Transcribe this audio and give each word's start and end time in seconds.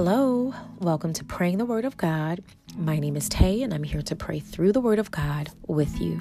Hello, 0.00 0.54
welcome 0.78 1.12
to 1.14 1.24
Praying 1.24 1.58
the 1.58 1.64
Word 1.64 1.84
of 1.84 1.96
God. 1.96 2.44
My 2.76 3.00
name 3.00 3.16
is 3.16 3.28
Tay, 3.28 3.62
and 3.62 3.74
I'm 3.74 3.82
here 3.82 4.00
to 4.02 4.14
pray 4.14 4.38
through 4.38 4.70
the 4.70 4.80
Word 4.80 5.00
of 5.00 5.10
God 5.10 5.50
with 5.66 6.00
you. 6.00 6.20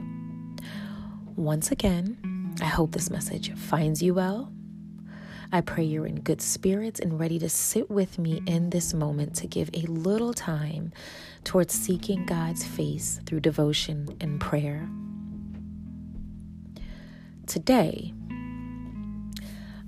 Once 1.35 1.71
again, 1.71 2.55
I 2.59 2.65
hope 2.65 2.91
this 2.91 3.11
message 3.11 3.53
finds 3.53 4.01
you 4.01 4.15
well. 4.15 4.51
I 5.51 5.61
pray 5.61 5.83
you're 5.83 6.07
in 6.07 6.21
good 6.21 6.41
spirits 6.41 6.99
and 6.99 7.19
ready 7.19 7.37
to 7.37 7.49
sit 7.49 7.87
with 7.91 8.17
me 8.17 8.41
in 8.47 8.71
this 8.71 8.95
moment 8.95 9.35
to 9.35 9.47
give 9.47 9.69
a 9.75 9.81
little 9.81 10.33
time 10.33 10.91
towards 11.43 11.75
seeking 11.75 12.25
God's 12.25 12.65
face 12.65 13.19
through 13.27 13.41
devotion 13.41 14.17
and 14.19 14.41
prayer. 14.41 14.89
Today, 17.45 18.11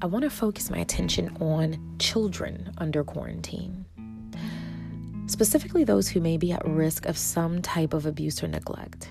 I 0.01 0.05
want 0.05 0.23
to 0.23 0.29
focus 0.29 0.70
my 0.70 0.77
attention 0.77 1.35
on 1.41 1.98
children 1.99 2.71
under 2.77 3.03
quarantine, 3.03 3.78
specifically 5.29 5.83
those 5.83 6.09
who 6.09 6.19
may 6.19 6.38
be 6.38 6.51
at 6.51 6.65
risk 6.65 7.05
of 7.05 7.17
some 7.17 7.61
type 7.61 7.93
of 7.93 8.05
abuse 8.05 8.43
or 8.43 8.47
neglect. 8.47 9.09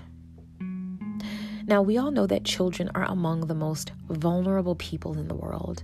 Now, 1.65 1.81
we 1.83 1.97
all 1.97 2.11
know 2.11 2.25
that 2.25 2.45
children 2.45 2.89
are 2.95 3.03
among 3.03 3.41
the 3.41 3.55
most 3.55 3.91
vulnerable 4.09 4.75
people 4.75 5.17
in 5.19 5.27
the 5.27 5.35
world, 5.35 5.83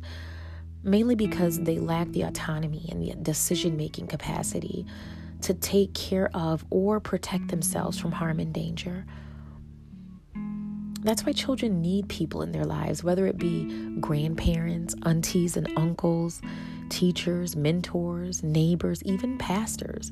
mainly 0.84 1.16
because 1.16 1.60
they 1.60 1.78
lack 1.78 2.08
the 2.10 2.24
autonomy 2.24 2.88
and 2.92 3.02
the 3.02 3.14
decision 3.16 3.78
making 3.78 4.08
capacity 4.08 4.86
to 5.42 5.54
take 5.54 5.94
care 5.94 6.30
of 6.34 6.66
or 6.72 7.00
protect 7.00 7.50
themselves 7.50 8.00
from 8.00 8.12
harm 8.12 8.40
and 8.40 8.52
danger. 8.52 9.06
That's 11.02 11.24
why 11.24 11.34
children 11.34 11.84
need 11.84 12.10
people 12.10 12.42
in 12.42 12.52
their 12.52 12.66
lives, 12.66 13.04
whether 13.04 13.28
it 13.28 13.38
be 13.38 13.96
grandparents, 14.00 14.96
aunties 15.06 15.56
and 15.56 15.72
uncles, 15.78 16.42
teachers, 16.90 17.56
mentors, 17.56 18.44
neighbors, 18.44 19.04
even 19.04 19.38
pastors, 19.38 20.12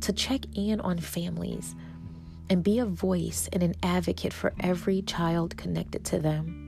to 0.00 0.12
check 0.12 0.42
in 0.54 0.80
on 0.80 0.98
families 0.98 1.74
and 2.50 2.62
be 2.62 2.78
a 2.78 2.86
voice 2.86 3.48
and 3.52 3.62
an 3.62 3.74
advocate 3.82 4.32
for 4.32 4.52
every 4.60 5.02
child 5.02 5.56
connected 5.56 6.04
to 6.06 6.18
them. 6.18 6.64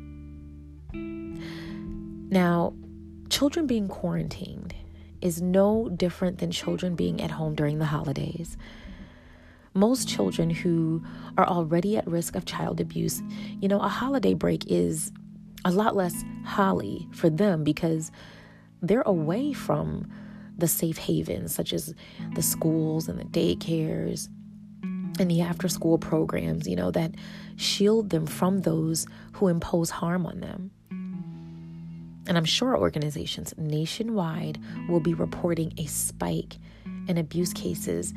Now, 2.31 2.75
children 3.29 3.67
being 3.67 3.89
quarantined 3.89 4.75
is 5.21 5.41
no 5.41 5.89
different 5.89 6.39
than 6.39 6.51
children 6.51 6.95
being 6.95 7.21
at 7.21 7.31
home 7.31 7.55
during 7.55 7.79
the 7.79 7.87
holidays 7.87 8.57
most 9.75 10.09
children 10.09 10.51
who 10.51 11.03
are 11.39 11.47
already 11.47 11.97
at 11.97 12.07
risk 12.07 12.35
of 12.35 12.45
child 12.45 12.81
abuse, 12.81 13.23
you 13.61 13.69
know, 13.69 13.81
a 13.81 13.89
holiday 13.89 14.35
break 14.35 14.65
is 14.67 15.13
a 15.65 15.71
lot 15.71 15.95
less 15.95 16.25
holly 16.45 17.09
for 17.13 17.31
them 17.31 17.63
because 17.63 18.11
they're 18.83 19.03
away 19.03 19.53
from 19.53 20.11
the 20.57 20.69
safe 20.69 20.99
havens 20.99 21.55
such 21.55 21.73
as 21.73 21.95
the 22.35 22.43
schools 22.43 23.09
and 23.09 23.19
the 23.19 23.25
daycares 23.25 24.29
and 25.19 25.31
the 25.31 25.41
after 25.43 25.69
school 25.69 25.99
programs, 25.99 26.67
you 26.67 26.77
know, 26.77 26.91
that 26.91 27.15
shield 27.57 28.11
them 28.11 28.27
from 28.27 28.61
those 28.61 29.07
who 29.33 29.49
impose 29.49 29.91
harm 29.91 30.27
on 30.27 30.41
them. 30.41 30.71
And 32.27 32.39
I'm 32.39 32.45
sure 32.45 32.77
organizations 32.77 33.55
nationwide 33.57 34.59
will 34.89 35.01
be 35.01 35.15
reporting 35.15 35.73
a 35.79 35.87
spike 35.87 36.59
in 37.09 37.19
abuse 37.19 37.53
cases 37.53 38.15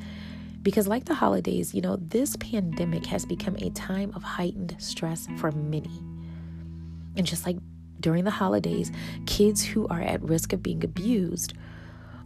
because, 0.62 0.88
like 0.88 1.06
the 1.06 1.16
holidays, 1.16 1.74
you 1.74 1.82
know, 1.82 1.98
this 1.98 2.38
pandemic 2.38 3.06
has 3.08 3.26
become 3.26 3.56
a 3.58 3.70
time 3.72 4.14
of 4.16 4.24
heightened 4.24 4.76
stress 4.78 5.28
for 5.38 5.52
many. 5.52 6.00
And 7.18 7.26
just 7.26 7.46
like 7.46 7.58
during 8.04 8.26
the 8.26 8.32
holidays, 8.32 8.92
kids 9.26 9.64
who 9.64 9.88
are 9.88 10.02
at 10.02 10.22
risk 10.22 10.54
of 10.54 10.62
being 10.62 10.84
abused 10.84 11.54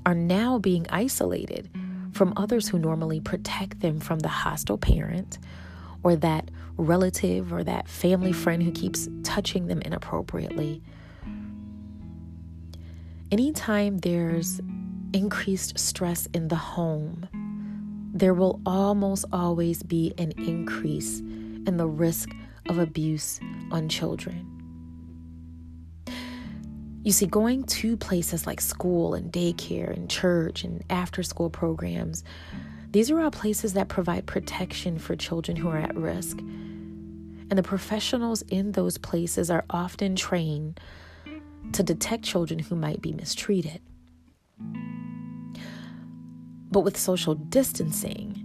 are 0.06 0.16
now 0.16 0.58
being 0.58 0.86
isolated 0.89 1.70
from 2.11 2.33
others 2.36 2.67
who 2.67 2.80
normally 2.80 3.21
protect 3.21 3.80
them 3.80 3.99
from 3.99 4.20
the 4.20 4.27
hostile 4.27 4.77
parent 4.77 5.37
or 6.04 6.16
that 6.16 6.49
relative 6.77 7.54
or 7.54 7.64
that 7.64 7.87
family 7.87 8.33
friend 8.33 8.64
who 8.64 8.71
keeps 8.71 9.08
touching 9.23 9.67
them 9.67 9.82
inappropriately. 9.82 10.82
Anytime 13.32 13.99
there's 13.99 14.60
increased 15.14 15.77
stress 15.77 16.27
in 16.33 16.48
the 16.48 16.55
home, 16.55 17.27
there 18.14 18.33
will 18.33 18.60
almost 18.66 19.26
always 19.32 19.83
be 19.83 20.14
an 20.17 20.32
increase 20.37 21.20
in 21.20 21.77
the 21.77 21.87
risk 21.87 22.30
of 22.67 22.80
abuse 22.80 23.39
on 23.71 23.89
children. 23.89 24.56
You 27.07 27.13
see, 27.13 27.25
going 27.25 27.63
to 27.63 27.95
places 27.95 28.45
like 28.45 28.59
school 28.59 29.13
and 29.13 29.31
daycare 29.31 29.95
and 29.95 30.09
church 30.09 30.65
and 30.65 30.83
after 30.89 31.23
school 31.23 31.49
programs, 31.49 32.25
these 32.91 33.09
are 33.09 33.21
all 33.21 33.31
places 33.31 33.71
that 33.75 33.87
provide 33.87 34.25
protection 34.25 34.99
for 34.99 35.15
children 35.15 35.55
who 35.55 35.69
are 35.69 35.77
at 35.77 35.95
risk. 35.95 36.37
And 36.37 37.51
the 37.51 37.63
professionals 37.63 38.41
in 38.49 38.73
those 38.73 38.97
places 38.97 39.49
are 39.49 39.63
often 39.69 40.17
trained 40.17 40.81
to 41.71 41.81
detect 41.81 42.25
children 42.25 42.59
who 42.59 42.75
might 42.75 43.01
be 43.01 43.13
mistreated. 43.13 43.79
But 46.69 46.81
with 46.81 46.97
social 46.97 47.35
distancing, 47.35 48.43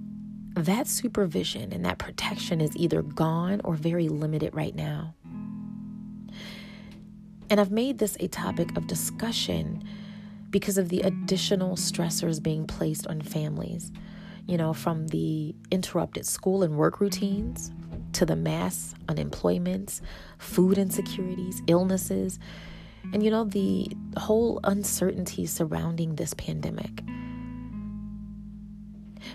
that 0.55 0.87
supervision 0.87 1.73
and 1.73 1.85
that 1.85 1.99
protection 1.99 2.61
is 2.61 2.77
either 2.77 3.03
gone 3.03 3.61
or 3.65 3.75
very 3.75 4.09
limited 4.09 4.55
right 4.55 4.77
now. 4.77 5.17
And 7.53 7.61
I've 7.61 7.71
made 7.71 7.99
this 7.99 8.17
a 8.19 8.29
topic 8.29 8.75
of 8.79 8.87
discussion 8.87 9.85
because 10.49 10.79
of 10.79 10.89
the 10.89 11.03
additional 11.03 11.77
stressors 11.77 12.43
being 12.43 12.67
placed 12.67 13.07
on 13.09 13.21
families. 13.21 13.93
You 14.47 14.57
know, 14.57 14.73
from 14.73 15.09
the 15.09 15.55
interrupted 15.71 16.25
school 16.25 16.63
and 16.63 16.79
work 16.79 16.99
routines 16.99 17.71
to 18.15 18.25
the 18.25 18.37
mass 18.37 18.95
unemployments, 19.07 20.01
food 20.39 20.79
insecurities, 20.79 21.61
illnesses, 21.67 22.39
and 23.13 23.23
you 23.23 23.31
know, 23.31 23.45
the 23.45 23.87
whole 24.17 24.59
uncertainty 24.65 25.45
surrounding 25.45 26.15
this 26.15 26.33
pandemic 26.33 27.03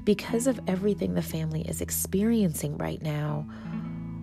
because 0.06 0.48
of 0.48 0.60
everything 0.68 1.14
the 1.14 1.22
family 1.22 1.62
is 1.62 1.82
experiencing 1.82 2.78
right 2.80 3.02
now, 3.04 3.48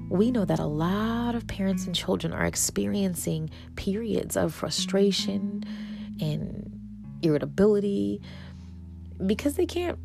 we 0.09 0.31
know 0.31 0.45
that 0.45 0.59
a 0.59 0.67
lot 0.67 1.35
of 1.35 1.47
parents 1.47 1.87
and 1.87 1.95
children 1.95 2.33
are 2.33 2.45
experiencing 2.45 3.51
periods 3.77 4.37
of 4.37 4.55
frustration 4.55 5.65
and 6.21 6.81
irritability 7.23 8.21
because 9.27 9.55
they 9.55 9.67
can't 9.67 9.99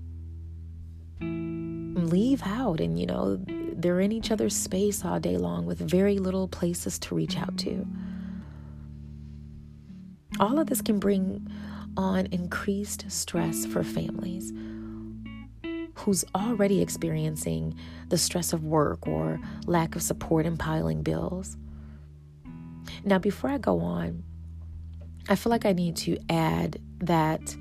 leave 1.22 2.42
out 2.46 2.80
and 2.80 2.98
you 2.98 3.06
know 3.06 3.38
they're 3.74 4.00
in 4.00 4.12
each 4.12 4.32
other's 4.32 4.56
space 4.56 5.04
all 5.06 5.20
day 5.20 5.38
long 5.38 5.66
with 5.66 5.80
very 5.80 6.18
little 6.18 6.48
places 6.48 7.00
to 7.00 7.16
reach 7.16 7.38
out 7.38 7.58
to. 7.58 7.86
All 10.40 10.60
of 10.60 10.68
this 10.68 10.82
can 10.82 11.00
bring 11.00 11.48
on 11.98 12.28
increased 12.28 13.10
stress 13.10 13.66
for 13.66 13.84
families 13.84 14.54
who's 16.00 16.24
already 16.34 16.82
experiencing 16.82 17.76
the 18.08 18.18
stress 18.18 18.54
of 18.54 18.64
work 18.64 19.06
or 19.08 19.40
lack 19.66 19.96
of 19.96 20.02
support 20.02 20.46
in 20.46 20.56
piling 20.58 21.02
bills. 21.02 21.58
Now, 23.04 23.20
before 23.20 23.50
I 23.50 23.58
go 23.58 23.82
on, 23.82 24.24
I 25.28 25.36
feel 25.36 25.52
like 25.52 25.66
I 25.66 25.74
need 25.74 25.96
to 25.98 26.18
add 26.30 26.80
that 27.00 27.56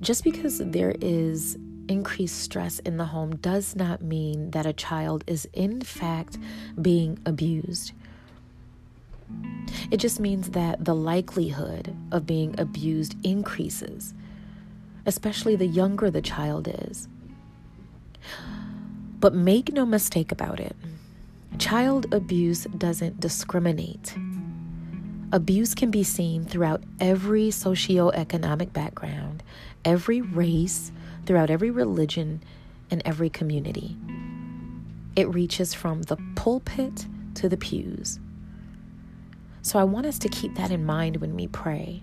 just 0.00 0.24
because 0.24 0.58
there 0.58 0.94
is 1.00 1.56
increased 1.88 2.40
stress 2.40 2.78
in 2.80 2.96
the 2.96 3.04
home 3.04 3.36
does 3.36 3.76
not 3.76 4.02
mean 4.02 4.50
that 4.50 4.66
a 4.66 4.72
child 4.72 5.24
is 5.26 5.48
in 5.52 5.80
fact 5.80 6.38
being 6.80 7.18
abused. 7.24 7.92
It 9.90 9.98
just 9.98 10.18
means 10.18 10.50
that 10.50 10.84
the 10.84 10.94
likelihood 10.94 11.96
of 12.10 12.26
being 12.26 12.58
abused 12.58 13.14
increases, 13.24 14.12
especially 15.06 15.56
the 15.56 15.66
younger 15.66 16.10
the 16.10 16.22
child 16.22 16.68
is. 16.88 17.08
But 19.18 19.34
make 19.34 19.72
no 19.72 19.84
mistake 19.84 20.32
about 20.32 20.60
it 20.60 20.76
child 21.60 22.12
abuse 22.14 22.64
doesn't 22.78 23.20
discriminate. 23.20 24.14
Abuse 25.30 25.74
can 25.74 25.90
be 25.90 26.02
seen 26.02 26.44
throughout 26.44 26.82
every 26.98 27.48
socioeconomic 27.48 28.72
background, 28.72 29.42
every 29.84 30.22
race, 30.22 30.90
throughout 31.26 31.50
every 31.50 31.70
religion, 31.70 32.42
and 32.90 33.02
every 33.04 33.28
community. 33.28 33.96
It 35.14 35.32
reaches 35.32 35.74
from 35.74 36.02
the 36.02 36.16
pulpit 36.34 37.06
to 37.34 37.48
the 37.48 37.58
pews. 37.58 38.18
So 39.62 39.78
I 39.78 39.84
want 39.84 40.06
us 40.06 40.18
to 40.20 40.28
keep 40.28 40.56
that 40.56 40.70
in 40.70 40.84
mind 40.84 41.18
when 41.18 41.36
we 41.36 41.46
pray. 41.46 42.02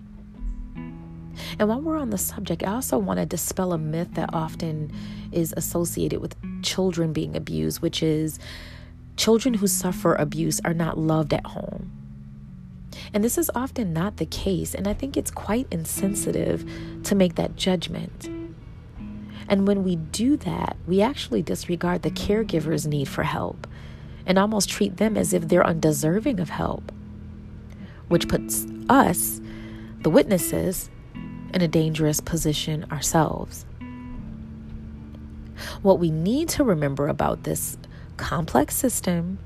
And 1.58 1.68
while 1.68 1.80
we're 1.80 1.98
on 1.98 2.10
the 2.10 2.18
subject, 2.18 2.62
I 2.62 2.72
also 2.72 2.98
want 2.98 3.18
to 3.18 3.26
dispel 3.26 3.72
a 3.72 3.78
myth 3.78 4.14
that 4.14 4.30
often 4.32 4.92
is 5.32 5.52
associated 5.56 6.20
with 6.20 6.36
children 6.62 7.12
being 7.12 7.36
abused, 7.36 7.82
which 7.82 8.02
is 8.02 8.38
children 9.16 9.54
who 9.54 9.66
suffer 9.66 10.14
abuse 10.14 10.60
are 10.64 10.74
not 10.74 10.96
loved 10.96 11.34
at 11.34 11.46
home. 11.46 11.90
And 13.12 13.24
this 13.24 13.38
is 13.38 13.50
often 13.54 13.92
not 13.92 14.18
the 14.18 14.26
case, 14.26 14.74
and 14.74 14.86
I 14.86 14.94
think 14.94 15.16
it's 15.16 15.30
quite 15.30 15.66
insensitive 15.70 16.68
to 17.04 17.14
make 17.14 17.34
that 17.34 17.56
judgment. 17.56 18.28
And 19.48 19.66
when 19.66 19.82
we 19.82 19.96
do 19.96 20.36
that, 20.38 20.76
we 20.86 21.00
actually 21.00 21.42
disregard 21.42 22.02
the 22.02 22.10
caregiver's 22.10 22.86
need 22.86 23.08
for 23.08 23.24
help 23.24 23.66
and 24.26 24.38
almost 24.38 24.68
treat 24.68 24.98
them 24.98 25.16
as 25.16 25.32
if 25.32 25.48
they're 25.48 25.66
undeserving 25.66 26.38
of 26.38 26.50
help, 26.50 26.92
which 28.08 28.28
puts 28.28 28.66
us, 28.88 29.40
the 30.02 30.10
witnesses, 30.10 30.90
in 31.54 31.62
a 31.62 31.68
dangerous 31.68 32.20
position 32.20 32.84
ourselves. 32.90 33.64
What 35.82 35.98
we 35.98 36.10
need 36.10 36.48
to 36.50 36.64
remember 36.64 37.08
about 37.08 37.44
this 37.44 37.76
complex 38.16 38.74
system 38.76 39.38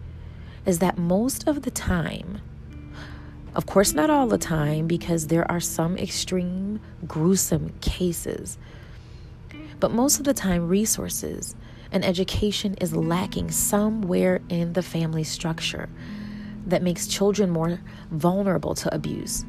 is 0.66 0.78
that 0.78 0.98
most 0.98 1.46
of 1.48 1.62
the 1.62 1.70
time, 1.70 2.40
of 3.54 3.66
course, 3.66 3.92
not 3.92 4.10
all 4.10 4.26
the 4.26 4.38
time, 4.38 4.86
because 4.86 5.26
there 5.26 5.50
are 5.50 5.60
some 5.60 5.96
extreme, 5.98 6.80
gruesome 7.06 7.70
cases, 7.80 8.58
but 9.80 9.90
most 9.90 10.18
of 10.18 10.24
the 10.24 10.34
time, 10.34 10.68
resources 10.68 11.54
and 11.90 12.04
education 12.04 12.74
is 12.80 12.96
lacking 12.96 13.50
somewhere 13.50 14.40
in 14.48 14.72
the 14.72 14.82
family 14.82 15.24
structure 15.24 15.88
that 16.66 16.82
makes 16.82 17.06
children 17.06 17.50
more 17.50 17.80
vulnerable 18.10 18.74
to 18.74 18.94
abuse. 18.94 19.44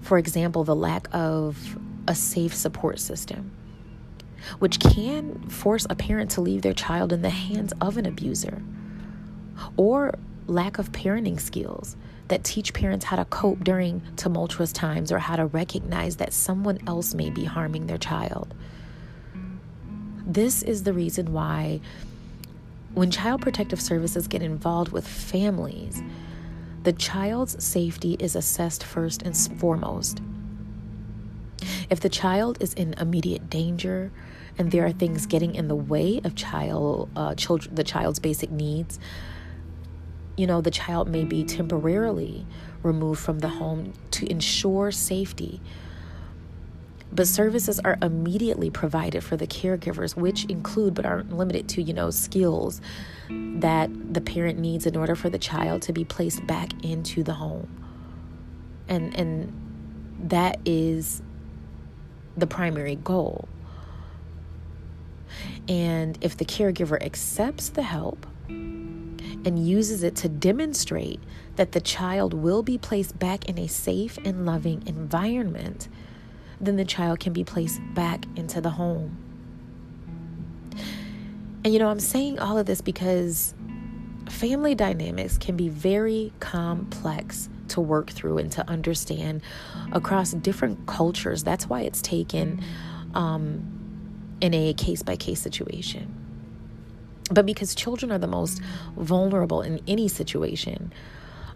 For 0.00 0.18
example, 0.18 0.64
the 0.64 0.76
lack 0.76 1.08
of 1.12 1.78
a 2.06 2.14
safe 2.14 2.54
support 2.54 2.98
system 2.98 3.52
which 4.58 4.80
can 4.80 5.48
force 5.48 5.86
a 5.90 5.94
parent 5.94 6.30
to 6.32 6.40
leave 6.40 6.62
their 6.62 6.74
child 6.74 7.12
in 7.12 7.22
the 7.22 7.30
hands 7.30 7.72
of 7.80 7.96
an 7.96 8.06
abuser, 8.06 8.62
or 9.76 10.14
lack 10.46 10.78
of 10.78 10.90
parenting 10.92 11.38
skills 11.38 11.96
that 12.28 12.44
teach 12.44 12.72
parents 12.72 13.04
how 13.04 13.16
to 13.16 13.24
cope 13.26 13.62
during 13.62 14.02
tumultuous 14.16 14.72
times 14.72 15.12
or 15.12 15.18
how 15.18 15.36
to 15.36 15.46
recognize 15.46 16.16
that 16.16 16.32
someone 16.32 16.78
else 16.86 17.14
may 17.14 17.30
be 17.30 17.44
harming 17.44 17.86
their 17.86 17.98
child. 17.98 18.54
This 20.26 20.62
is 20.62 20.84
the 20.84 20.92
reason 20.92 21.32
why, 21.32 21.80
when 22.94 23.10
Child 23.10 23.42
Protective 23.42 23.80
Services 23.80 24.28
get 24.28 24.42
involved 24.42 24.92
with 24.92 25.06
families, 25.06 26.02
the 26.82 26.92
child's 26.92 27.62
safety 27.62 28.16
is 28.18 28.34
assessed 28.36 28.84
first 28.84 29.22
and 29.22 29.36
foremost. 29.36 30.20
If 31.90 32.00
the 32.00 32.08
child 32.08 32.58
is 32.60 32.72
in 32.74 32.94
immediate 32.94 33.50
danger, 33.50 34.12
and 34.58 34.70
there 34.70 34.84
are 34.84 34.92
things 34.92 35.26
getting 35.26 35.54
in 35.54 35.68
the 35.68 35.74
way 35.74 36.20
of 36.24 36.34
child 36.34 37.08
uh, 37.16 37.34
children 37.34 37.74
the 37.74 37.84
child's 37.84 38.18
basic 38.18 38.50
needs 38.50 38.98
you 40.36 40.46
know 40.46 40.60
the 40.60 40.70
child 40.70 41.08
may 41.08 41.24
be 41.24 41.44
temporarily 41.44 42.46
removed 42.82 43.20
from 43.20 43.38
the 43.40 43.48
home 43.48 43.92
to 44.10 44.30
ensure 44.30 44.90
safety 44.90 45.60
but 47.12 47.26
services 47.26 47.80
are 47.80 47.98
immediately 48.02 48.70
provided 48.70 49.22
for 49.24 49.36
the 49.36 49.46
caregivers 49.46 50.16
which 50.16 50.44
include 50.46 50.94
but 50.94 51.04
aren't 51.04 51.36
limited 51.36 51.68
to 51.68 51.82
you 51.82 51.92
know 51.92 52.10
skills 52.10 52.80
that 53.28 53.90
the 54.14 54.20
parent 54.20 54.58
needs 54.58 54.86
in 54.86 54.96
order 54.96 55.14
for 55.14 55.30
the 55.30 55.38
child 55.38 55.82
to 55.82 55.92
be 55.92 56.04
placed 56.04 56.46
back 56.46 56.72
into 56.84 57.22
the 57.22 57.34
home. 57.34 57.68
And 58.88 59.16
and 59.16 59.52
that 60.28 60.58
is 60.64 61.22
the 62.36 62.46
primary 62.46 62.96
goal. 62.96 63.48
And 65.68 66.18
if 66.20 66.36
the 66.36 66.44
caregiver 66.44 67.00
accepts 67.02 67.68
the 67.68 67.82
help 67.82 68.26
and 68.48 69.66
uses 69.66 70.02
it 70.02 70.16
to 70.16 70.28
demonstrate 70.28 71.20
that 71.56 71.72
the 71.72 71.80
child 71.80 72.34
will 72.34 72.62
be 72.62 72.76
placed 72.76 73.18
back 73.18 73.48
in 73.48 73.58
a 73.58 73.68
safe 73.68 74.18
and 74.24 74.44
loving 74.44 74.82
environment, 74.86 75.88
then 76.60 76.76
the 76.76 76.84
child 76.84 77.20
can 77.20 77.32
be 77.32 77.44
placed 77.44 77.80
back 77.94 78.24
into 78.36 78.60
the 78.60 78.70
home. 78.70 79.16
And 81.64 81.72
you 81.72 81.78
know, 81.78 81.88
I'm 81.88 82.00
saying 82.00 82.38
all 82.38 82.58
of 82.58 82.66
this 82.66 82.80
because 82.80 83.54
family 84.28 84.74
dynamics 84.74 85.36
can 85.36 85.56
be 85.56 85.68
very 85.68 86.32
complex 86.40 87.48
to 87.68 87.80
work 87.80 88.10
through 88.10 88.38
and 88.38 88.50
to 88.52 88.68
understand 88.68 89.42
across 89.92 90.32
different 90.32 90.86
cultures. 90.86 91.44
That's 91.44 91.68
why 91.68 91.82
it's 91.82 92.02
taken 92.02 92.62
um, 93.14 94.36
in 94.40 94.54
a 94.54 94.72
case 94.74 95.02
by 95.02 95.16
case 95.16 95.40
situation. 95.40 96.16
But 97.30 97.46
because 97.46 97.74
children 97.74 98.10
are 98.10 98.18
the 98.18 98.26
most 98.26 98.60
vulnerable 98.96 99.62
in 99.62 99.80
any 99.86 100.08
situation, 100.08 100.92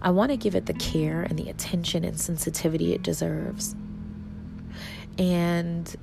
I 0.03 0.11
want 0.11 0.31
to 0.31 0.37
give 0.37 0.55
it 0.55 0.67
the 0.67 0.75
care 0.75 1.23
and 1.23 1.39
the 1.39 1.49
attention 1.49 2.05
and 2.05 2.21
sensitivity 2.21 2.93
it 2.93 3.03
deserves. 3.03 3.75
And 5.19 5.95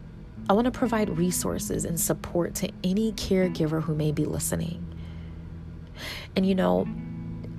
I 0.49 0.53
want 0.53 0.65
to 0.65 0.71
provide 0.71 1.17
resources 1.17 1.85
and 1.85 1.99
support 1.99 2.55
to 2.55 2.71
any 2.83 3.11
caregiver 3.13 3.83
who 3.83 3.95
may 3.95 4.11
be 4.11 4.25
listening. 4.25 4.85
And 6.35 6.45
you 6.45 6.55
know, 6.55 6.87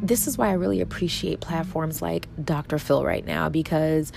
this 0.02 0.26
is 0.26 0.36
why 0.36 0.48
I 0.48 0.54
really 0.54 0.80
appreciate 0.80 1.40
platforms 1.40 2.02
like 2.02 2.26
Dr. 2.44 2.78
Phil 2.78 3.04
right 3.04 3.24
now 3.24 3.48
because 3.48 4.12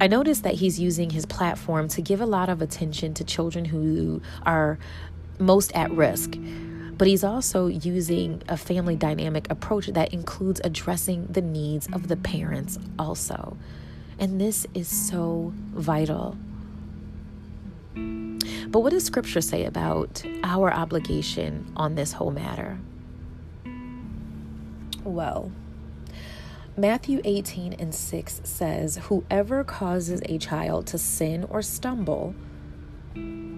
I 0.00 0.06
noticed 0.06 0.44
that 0.44 0.54
he's 0.54 0.80
using 0.80 1.10
his 1.10 1.26
platform 1.26 1.88
to 1.88 2.00
give 2.00 2.22
a 2.22 2.26
lot 2.26 2.48
of 2.48 2.62
attention 2.62 3.12
to 3.14 3.24
children 3.24 3.66
who 3.66 4.22
are 4.44 4.78
most 5.38 5.72
at 5.76 5.90
risk. 5.90 6.34
But 6.96 7.08
he's 7.08 7.24
also 7.24 7.66
using 7.66 8.42
a 8.48 8.56
family 8.56 8.96
dynamic 8.96 9.50
approach 9.50 9.88
that 9.88 10.12
includes 10.14 10.60
addressing 10.64 11.26
the 11.26 11.42
needs 11.42 11.86
of 11.92 12.08
the 12.08 12.16
parents 12.16 12.78
also. 12.98 13.56
And 14.20 14.38
this 14.38 14.66
is 14.74 14.86
so 14.86 15.52
vital. 15.72 16.36
But 17.94 18.80
what 18.80 18.90
does 18.90 19.04
scripture 19.04 19.40
say 19.40 19.64
about 19.64 20.22
our 20.44 20.72
obligation 20.72 21.72
on 21.74 21.94
this 21.94 22.12
whole 22.12 22.30
matter? 22.30 22.78
Well, 25.02 25.50
Matthew 26.76 27.20
18 27.24 27.72
and 27.72 27.94
6 27.94 28.42
says, 28.44 28.98
Whoever 29.04 29.64
causes 29.64 30.20
a 30.26 30.38
child 30.38 30.86
to 30.88 30.98
sin 30.98 31.44
or 31.48 31.62
stumble, 31.62 32.34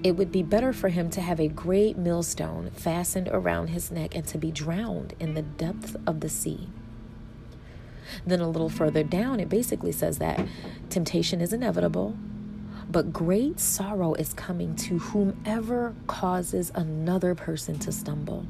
it 0.02 0.12
would 0.12 0.32
be 0.32 0.42
better 0.42 0.72
for 0.72 0.88
him 0.88 1.10
to 1.10 1.20
have 1.20 1.40
a 1.40 1.48
great 1.48 1.98
millstone 1.98 2.70
fastened 2.70 3.28
around 3.28 3.68
his 3.68 3.90
neck 3.90 4.14
and 4.14 4.26
to 4.28 4.38
be 4.38 4.50
drowned 4.50 5.14
in 5.20 5.34
the 5.34 5.42
depth 5.42 5.96
of 6.06 6.20
the 6.20 6.28
sea. 6.28 6.68
Then 8.26 8.40
a 8.40 8.48
little 8.48 8.68
further 8.68 9.02
down, 9.02 9.40
it 9.40 9.48
basically 9.48 9.92
says 9.92 10.18
that 10.18 10.46
temptation 10.90 11.40
is 11.40 11.52
inevitable, 11.52 12.16
but 12.90 13.12
great 13.12 13.58
sorrow 13.58 14.14
is 14.14 14.34
coming 14.34 14.74
to 14.76 14.98
whomever 14.98 15.94
causes 16.06 16.70
another 16.74 17.34
person 17.34 17.78
to 17.80 17.92
stumble. 17.92 18.46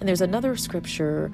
And 0.00 0.08
there's 0.08 0.20
another 0.20 0.56
scripture 0.56 1.32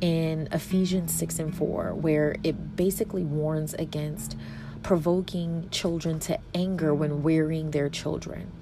in 0.00 0.48
Ephesians 0.52 1.12
6 1.14 1.38
and 1.38 1.56
4, 1.56 1.94
where 1.94 2.36
it 2.44 2.76
basically 2.76 3.22
warns 3.22 3.74
against 3.74 4.36
provoking 4.82 5.68
children 5.70 6.20
to 6.20 6.38
anger 6.54 6.94
when 6.94 7.22
wearying 7.22 7.70
their 7.70 7.88
children. 7.88 8.52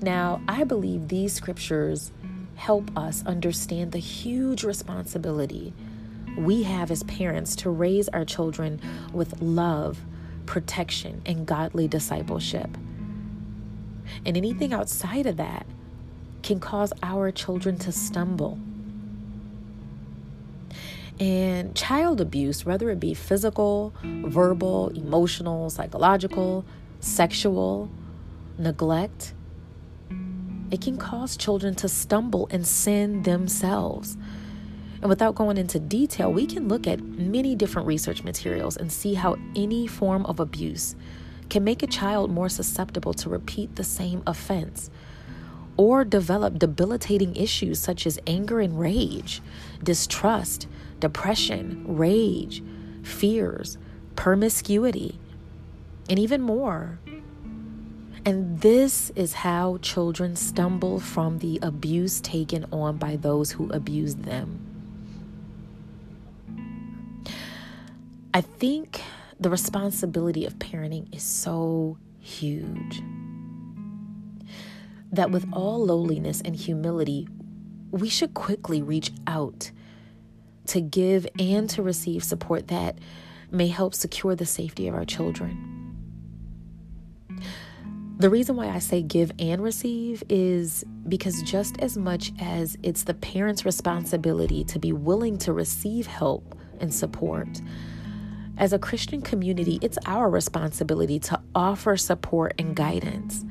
Now, 0.00 0.42
I 0.46 0.64
believe 0.64 1.08
these 1.08 1.32
scriptures 1.32 2.12
help 2.56 2.90
us 2.96 3.24
understand 3.26 3.92
the 3.92 3.98
huge 3.98 4.64
responsibility 4.64 5.72
we 6.36 6.64
have 6.64 6.90
as 6.90 7.02
parents 7.04 7.56
to 7.56 7.70
raise 7.70 8.08
our 8.08 8.24
children 8.24 8.80
with 9.12 9.40
love, 9.40 10.00
protection, 10.44 11.22
and 11.24 11.46
godly 11.46 11.88
discipleship. 11.88 12.76
And 14.24 14.36
anything 14.36 14.72
outside 14.72 15.26
of 15.26 15.36
that 15.38 15.66
can 16.42 16.60
cause 16.60 16.92
our 17.02 17.30
children 17.30 17.78
to 17.78 17.92
stumble 17.92 18.58
and 21.18 21.74
child 21.74 22.20
abuse, 22.20 22.66
whether 22.66 22.90
it 22.90 23.00
be 23.00 23.14
physical, 23.14 23.94
verbal, 24.02 24.88
emotional, 24.90 25.70
psychological, 25.70 26.64
sexual, 27.00 27.90
neglect, 28.58 29.32
it 30.70 30.80
can 30.80 30.96
cause 30.96 31.36
children 31.36 31.74
to 31.76 31.88
stumble 31.88 32.48
and 32.50 32.66
sin 32.66 33.22
themselves. 33.22 34.16
And 35.00 35.08
without 35.08 35.34
going 35.34 35.58
into 35.58 35.78
detail, 35.78 36.32
we 36.32 36.46
can 36.46 36.68
look 36.68 36.86
at 36.86 37.00
many 37.00 37.54
different 37.54 37.86
research 37.86 38.24
materials 38.24 38.76
and 38.76 38.90
see 38.90 39.14
how 39.14 39.36
any 39.54 39.86
form 39.86 40.26
of 40.26 40.40
abuse 40.40 40.96
can 41.48 41.62
make 41.62 41.82
a 41.82 41.86
child 41.86 42.30
more 42.30 42.48
susceptible 42.48 43.14
to 43.14 43.28
repeat 43.28 43.76
the 43.76 43.84
same 43.84 44.22
offense 44.26 44.90
or 45.76 46.04
develop 46.04 46.58
debilitating 46.58 47.36
issues 47.36 47.78
such 47.78 48.06
as 48.06 48.18
anger 48.26 48.60
and 48.60 48.80
rage, 48.80 49.42
distrust, 49.82 50.66
depression, 51.00 51.84
rage, 51.86 52.62
fears, 53.02 53.76
promiscuity, 54.16 55.18
and 56.08 56.18
even 56.18 56.40
more. 56.40 56.98
And 58.26 58.60
this 58.60 59.10
is 59.10 59.34
how 59.34 59.78
children 59.82 60.34
stumble 60.34 60.98
from 60.98 61.38
the 61.38 61.60
abuse 61.62 62.20
taken 62.20 62.66
on 62.72 62.96
by 62.96 63.14
those 63.14 63.52
who 63.52 63.70
abuse 63.70 64.16
them. 64.16 64.58
I 68.34 68.40
think 68.40 69.00
the 69.38 69.48
responsibility 69.48 70.44
of 70.44 70.58
parenting 70.58 71.14
is 71.14 71.22
so 71.22 71.98
huge. 72.18 73.00
That 75.12 75.30
with 75.30 75.46
all 75.52 75.86
lowliness 75.86 76.40
and 76.40 76.56
humility, 76.56 77.28
we 77.92 78.08
should 78.08 78.34
quickly 78.34 78.82
reach 78.82 79.12
out 79.28 79.70
to 80.66 80.80
give 80.80 81.28
and 81.38 81.70
to 81.70 81.80
receive 81.80 82.24
support 82.24 82.66
that 82.68 82.98
may 83.52 83.68
help 83.68 83.94
secure 83.94 84.34
the 84.34 84.46
safety 84.46 84.88
of 84.88 84.96
our 84.96 85.04
children. 85.04 85.85
The 88.18 88.30
reason 88.30 88.56
why 88.56 88.68
I 88.70 88.78
say 88.78 89.02
give 89.02 89.30
and 89.38 89.62
receive 89.62 90.22
is 90.30 90.84
because 91.06 91.42
just 91.42 91.78
as 91.80 91.98
much 91.98 92.32
as 92.40 92.78
it's 92.82 93.04
the 93.04 93.12
parent's 93.12 93.66
responsibility 93.66 94.64
to 94.64 94.78
be 94.78 94.90
willing 94.90 95.36
to 95.38 95.52
receive 95.52 96.06
help 96.06 96.58
and 96.80 96.92
support, 96.94 97.60
as 98.56 98.72
a 98.72 98.78
Christian 98.78 99.20
community, 99.20 99.78
it's 99.82 99.98
our 100.06 100.30
responsibility 100.30 101.18
to 101.20 101.38
offer 101.54 101.98
support 101.98 102.54
and 102.58 102.74
guidance. 102.74 103.44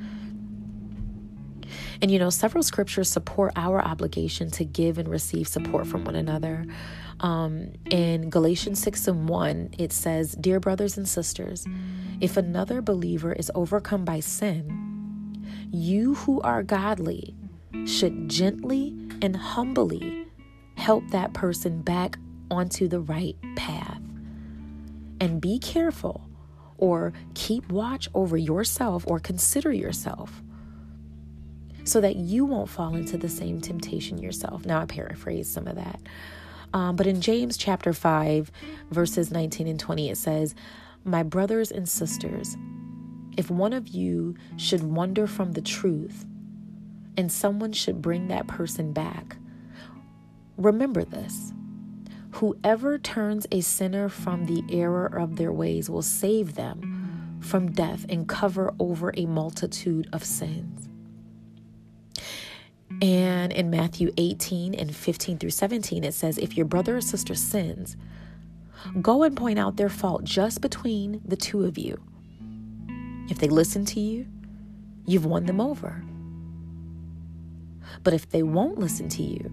And 2.01 2.09
you 2.09 2.17
know, 2.17 2.31
several 2.31 2.63
scriptures 2.63 3.07
support 3.07 3.53
our 3.55 3.79
obligation 3.83 4.49
to 4.51 4.65
give 4.65 4.97
and 4.97 5.07
receive 5.07 5.47
support 5.47 5.85
from 5.85 6.05
one 6.05 6.15
another. 6.15 6.65
Um, 7.19 7.73
in 7.89 8.29
Galatians 8.29 8.81
6 8.81 9.07
and 9.07 9.29
1, 9.29 9.75
it 9.77 9.93
says, 9.93 10.33
Dear 10.33 10.59
brothers 10.59 10.97
and 10.97 11.07
sisters, 11.07 11.65
if 12.19 12.37
another 12.37 12.81
believer 12.81 13.33
is 13.33 13.51
overcome 13.55 14.05
by 14.05 14.19
sin, 14.19 15.45
you 15.71 16.15
who 16.15 16.41
are 16.41 16.63
godly 16.63 17.35
should 17.85 18.29
gently 18.29 18.95
and 19.21 19.35
humbly 19.35 20.27
help 20.77 21.07
that 21.09 21.33
person 21.33 21.81
back 21.81 22.17
onto 22.51 22.87
the 22.87 22.99
right 22.99 23.37
path. 23.55 24.01
And 25.19 25.39
be 25.39 25.59
careful 25.59 26.29
or 26.77 27.13
keep 27.33 27.71
watch 27.71 28.09
over 28.13 28.37
yourself 28.37 29.05
or 29.07 29.19
consider 29.19 29.71
yourself 29.71 30.43
so 31.85 32.01
that 32.01 32.15
you 32.15 32.45
won't 32.45 32.69
fall 32.69 32.95
into 32.95 33.17
the 33.17 33.29
same 33.29 33.61
temptation 33.61 34.17
yourself. 34.17 34.65
Now, 34.65 34.81
I 34.81 34.85
paraphrase 34.85 35.47
some 35.47 35.67
of 35.67 35.75
that. 35.75 35.99
Um, 36.75 36.97
but 36.97 37.07
in 37.07 37.21
James 37.21 37.55
chapter 37.55 37.93
5, 37.93 38.51
verses 38.91 39.31
19 39.31 39.65
and 39.65 39.79
20, 39.79 40.09
it 40.09 40.17
says, 40.17 40.53
My 41.05 41.23
brothers 41.23 41.71
and 41.71 41.87
sisters, 41.87 42.57
if 43.37 43.49
one 43.49 43.71
of 43.71 43.87
you 43.87 44.35
should 44.57 44.83
wander 44.83 45.25
from 45.25 45.53
the 45.53 45.61
truth 45.61 46.25
and 47.15 47.31
someone 47.31 47.71
should 47.71 48.01
bring 48.01 48.27
that 48.27 48.47
person 48.47 48.91
back, 48.91 49.37
remember 50.57 51.05
this. 51.05 51.53
Whoever 52.31 52.97
turns 52.97 53.47
a 53.53 53.61
sinner 53.61 54.09
from 54.09 54.45
the 54.45 54.61
error 54.69 55.05
of 55.05 55.37
their 55.37 55.53
ways 55.53 55.89
will 55.89 56.01
save 56.01 56.55
them 56.55 57.37
from 57.39 57.71
death 57.71 58.05
and 58.09 58.27
cover 58.27 58.73
over 58.79 59.13
a 59.15 59.25
multitude 59.25 60.09
of 60.11 60.25
sins. 60.25 60.84
And 63.01 63.51
in 63.51 63.69
Matthew 63.69 64.11
18 64.17 64.73
and 64.73 64.95
15 64.95 65.37
through 65.37 65.49
17, 65.49 66.03
it 66.03 66.13
says, 66.13 66.37
If 66.37 66.55
your 66.55 66.65
brother 66.65 66.97
or 66.97 67.01
sister 67.01 67.35
sins, 67.35 67.97
go 69.01 69.23
and 69.23 69.35
point 69.35 69.59
out 69.59 69.77
their 69.77 69.89
fault 69.89 70.23
just 70.23 70.61
between 70.61 71.21
the 71.25 71.35
two 71.35 71.65
of 71.65 71.77
you. 71.77 72.01
If 73.29 73.39
they 73.39 73.47
listen 73.47 73.85
to 73.85 73.99
you, 73.99 74.27
you've 75.05 75.25
won 75.25 75.45
them 75.45 75.59
over. 75.59 76.03
But 78.03 78.13
if 78.13 78.29
they 78.29 78.43
won't 78.43 78.79
listen 78.79 79.09
to 79.09 79.23
you, 79.23 79.51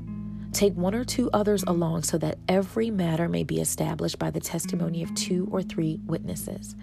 take 0.52 0.74
one 0.74 0.94
or 0.94 1.04
two 1.04 1.30
others 1.32 1.64
along 1.66 2.02
so 2.02 2.18
that 2.18 2.38
every 2.48 2.90
matter 2.90 3.28
may 3.28 3.44
be 3.44 3.60
established 3.60 4.18
by 4.18 4.30
the 4.30 4.40
testimony 4.40 5.02
of 5.02 5.14
two 5.14 5.48
or 5.50 5.62
three 5.62 6.00
witnesses. 6.06 6.76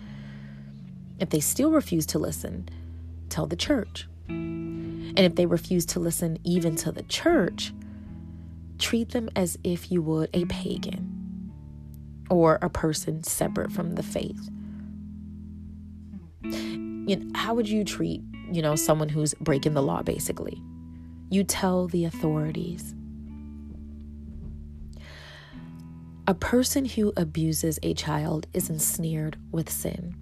If 1.19 1.29
they 1.29 1.39
still 1.39 1.71
refuse 1.71 2.05
to 2.07 2.19
listen, 2.19 2.69
tell 3.29 3.45
the 3.45 3.55
church. 3.55 4.07
And 5.15 5.19
if 5.19 5.35
they 5.35 5.45
refuse 5.45 5.85
to 5.87 5.99
listen 5.99 6.37
even 6.43 6.75
to 6.77 6.91
the 6.91 7.03
church, 7.03 7.73
treat 8.77 9.09
them 9.09 9.29
as 9.35 9.57
if 9.63 9.91
you 9.91 10.01
would 10.01 10.29
a 10.33 10.45
pagan 10.45 11.51
or 12.29 12.59
a 12.61 12.69
person 12.69 13.23
separate 13.23 13.71
from 13.71 13.95
the 13.95 14.03
faith. 14.03 14.49
You 16.43 17.15
know, 17.15 17.31
how 17.35 17.55
would 17.55 17.67
you 17.67 17.83
treat, 17.83 18.21
you 18.51 18.61
know, 18.61 18.75
someone 18.75 19.09
who's 19.09 19.33
breaking 19.35 19.73
the 19.73 19.81
law 19.81 20.01
basically? 20.03 20.61
You 21.29 21.43
tell 21.43 21.87
the 21.87 22.05
authorities. 22.05 22.93
A 26.27 26.35
person 26.35 26.85
who 26.85 27.11
abuses 27.17 27.79
a 27.81 27.95
child 27.95 28.45
is 28.53 28.69
ensnared 28.69 29.37
with 29.51 29.69
sin. 29.69 30.15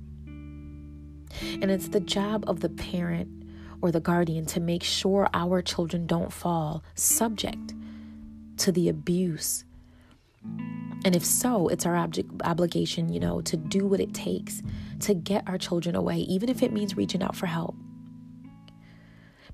And 1.61 1.69
it's 1.69 1.89
the 1.89 1.99
job 1.99 2.45
of 2.47 2.61
the 2.61 2.69
parent 2.69 3.29
or 3.81 3.91
the 3.91 3.99
guardian 3.99 4.45
to 4.47 4.59
make 4.59 4.83
sure 4.83 5.29
our 5.33 5.61
children 5.61 6.07
don't 6.07 6.33
fall 6.33 6.83
subject 6.95 7.73
to 8.57 8.71
the 8.71 8.89
abuse. 8.89 9.63
And 11.05 11.15
if 11.15 11.23
so, 11.23 11.67
it's 11.67 11.85
our 11.85 11.95
obligation, 12.43 13.13
you 13.13 13.19
know, 13.19 13.41
to 13.41 13.55
do 13.55 13.85
what 13.85 13.99
it 13.99 14.13
takes 14.13 14.61
to 15.01 15.13
get 15.13 15.47
our 15.47 15.57
children 15.57 15.95
away, 15.95 16.17
even 16.17 16.49
if 16.49 16.63
it 16.63 16.73
means 16.73 16.97
reaching 16.97 17.21
out 17.21 17.35
for 17.35 17.45
help. 17.45 17.75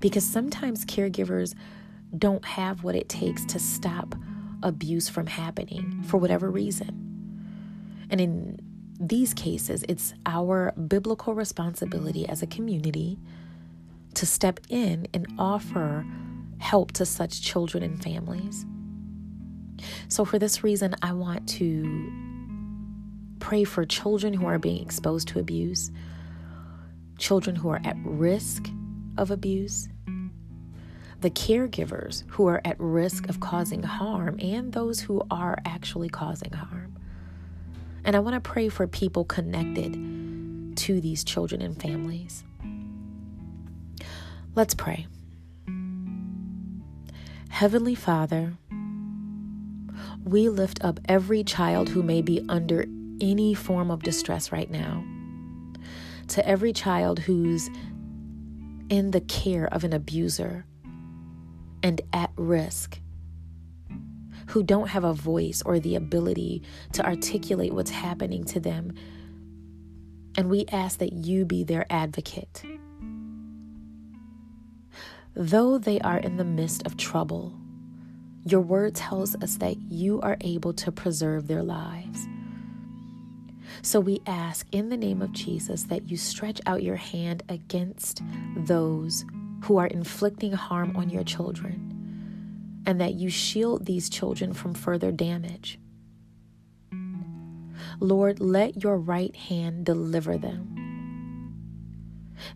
Because 0.00 0.24
sometimes 0.24 0.84
caregivers 0.84 1.54
don't 2.16 2.44
have 2.44 2.82
what 2.82 2.94
it 2.94 3.08
takes 3.08 3.44
to 3.46 3.58
stop 3.58 4.14
abuse 4.62 5.08
from 5.08 5.26
happening 5.26 6.02
for 6.04 6.16
whatever 6.16 6.50
reason. 6.50 8.06
And 8.10 8.20
in 8.20 8.58
these 8.98 9.34
cases, 9.34 9.84
it's 9.88 10.14
our 10.24 10.72
biblical 10.72 11.34
responsibility 11.34 12.26
as 12.28 12.42
a 12.42 12.46
community 12.46 13.18
to 14.16 14.26
step 14.26 14.60
in 14.68 15.06
and 15.12 15.26
offer 15.38 16.06
help 16.58 16.92
to 16.92 17.04
such 17.04 17.42
children 17.42 17.82
and 17.82 18.02
families. 18.02 18.64
So, 20.08 20.24
for 20.24 20.38
this 20.38 20.62
reason, 20.64 20.94
I 21.02 21.12
want 21.12 21.48
to 21.50 22.12
pray 23.40 23.64
for 23.64 23.84
children 23.84 24.32
who 24.32 24.46
are 24.46 24.58
being 24.58 24.80
exposed 24.80 25.28
to 25.28 25.38
abuse, 25.38 25.90
children 27.18 27.56
who 27.56 27.68
are 27.68 27.80
at 27.84 27.96
risk 28.04 28.70
of 29.18 29.30
abuse, 29.30 29.88
the 31.20 31.30
caregivers 31.30 32.24
who 32.28 32.46
are 32.46 32.60
at 32.64 32.76
risk 32.78 33.28
of 33.28 33.40
causing 33.40 33.82
harm, 33.82 34.36
and 34.40 34.72
those 34.72 35.00
who 35.00 35.22
are 35.30 35.58
actually 35.64 36.08
causing 36.08 36.52
harm. 36.52 36.98
And 38.04 38.14
I 38.14 38.20
want 38.20 38.34
to 38.34 38.40
pray 38.40 38.68
for 38.68 38.86
people 38.86 39.24
connected 39.24 40.76
to 40.76 41.00
these 41.00 41.24
children 41.24 41.62
and 41.62 41.80
families. 41.80 42.44
Let's 44.56 44.74
pray. 44.74 45.08
Heavenly 47.48 47.96
Father, 47.96 48.56
we 50.24 50.48
lift 50.48 50.84
up 50.84 51.00
every 51.08 51.42
child 51.42 51.88
who 51.88 52.04
may 52.04 52.22
be 52.22 52.44
under 52.48 52.84
any 53.20 53.54
form 53.54 53.90
of 53.90 54.04
distress 54.04 54.52
right 54.52 54.70
now. 54.70 55.04
To 56.28 56.48
every 56.48 56.72
child 56.72 57.18
who's 57.18 57.68
in 58.88 59.10
the 59.10 59.22
care 59.22 59.66
of 59.66 59.82
an 59.82 59.92
abuser 59.92 60.64
and 61.82 62.00
at 62.12 62.30
risk, 62.36 63.00
who 64.48 64.62
don't 64.62 64.88
have 64.88 65.02
a 65.04 65.12
voice 65.12 65.62
or 65.66 65.80
the 65.80 65.96
ability 65.96 66.62
to 66.92 67.04
articulate 67.04 67.72
what's 67.72 67.90
happening 67.90 68.44
to 68.44 68.60
them. 68.60 68.92
And 70.36 70.48
we 70.48 70.64
ask 70.70 70.98
that 70.98 71.12
you 71.12 71.44
be 71.44 71.64
their 71.64 71.86
advocate 71.90 72.62
Though 75.36 75.78
they 75.78 76.00
are 76.00 76.18
in 76.18 76.36
the 76.36 76.44
midst 76.44 76.86
of 76.86 76.96
trouble, 76.96 77.52
your 78.44 78.60
word 78.60 78.94
tells 78.94 79.34
us 79.36 79.56
that 79.56 79.76
you 79.90 80.20
are 80.20 80.36
able 80.42 80.72
to 80.74 80.92
preserve 80.92 81.48
their 81.48 81.62
lives. 81.62 82.28
So 83.82 83.98
we 83.98 84.20
ask 84.26 84.66
in 84.70 84.90
the 84.90 84.96
name 84.96 85.22
of 85.22 85.32
Jesus 85.32 85.84
that 85.84 86.08
you 86.08 86.16
stretch 86.16 86.60
out 86.66 86.82
your 86.82 86.96
hand 86.96 87.42
against 87.48 88.22
those 88.56 89.24
who 89.64 89.78
are 89.78 89.86
inflicting 89.88 90.52
harm 90.52 90.96
on 90.96 91.10
your 91.10 91.24
children 91.24 91.90
and 92.86 93.00
that 93.00 93.14
you 93.14 93.30
shield 93.30 93.86
these 93.86 94.08
children 94.08 94.52
from 94.52 94.74
further 94.74 95.10
damage. 95.10 95.78
Lord, 97.98 98.40
let 98.40 98.82
your 98.82 98.98
right 98.98 99.34
hand 99.34 99.86
deliver 99.86 100.36
them. 100.36 100.70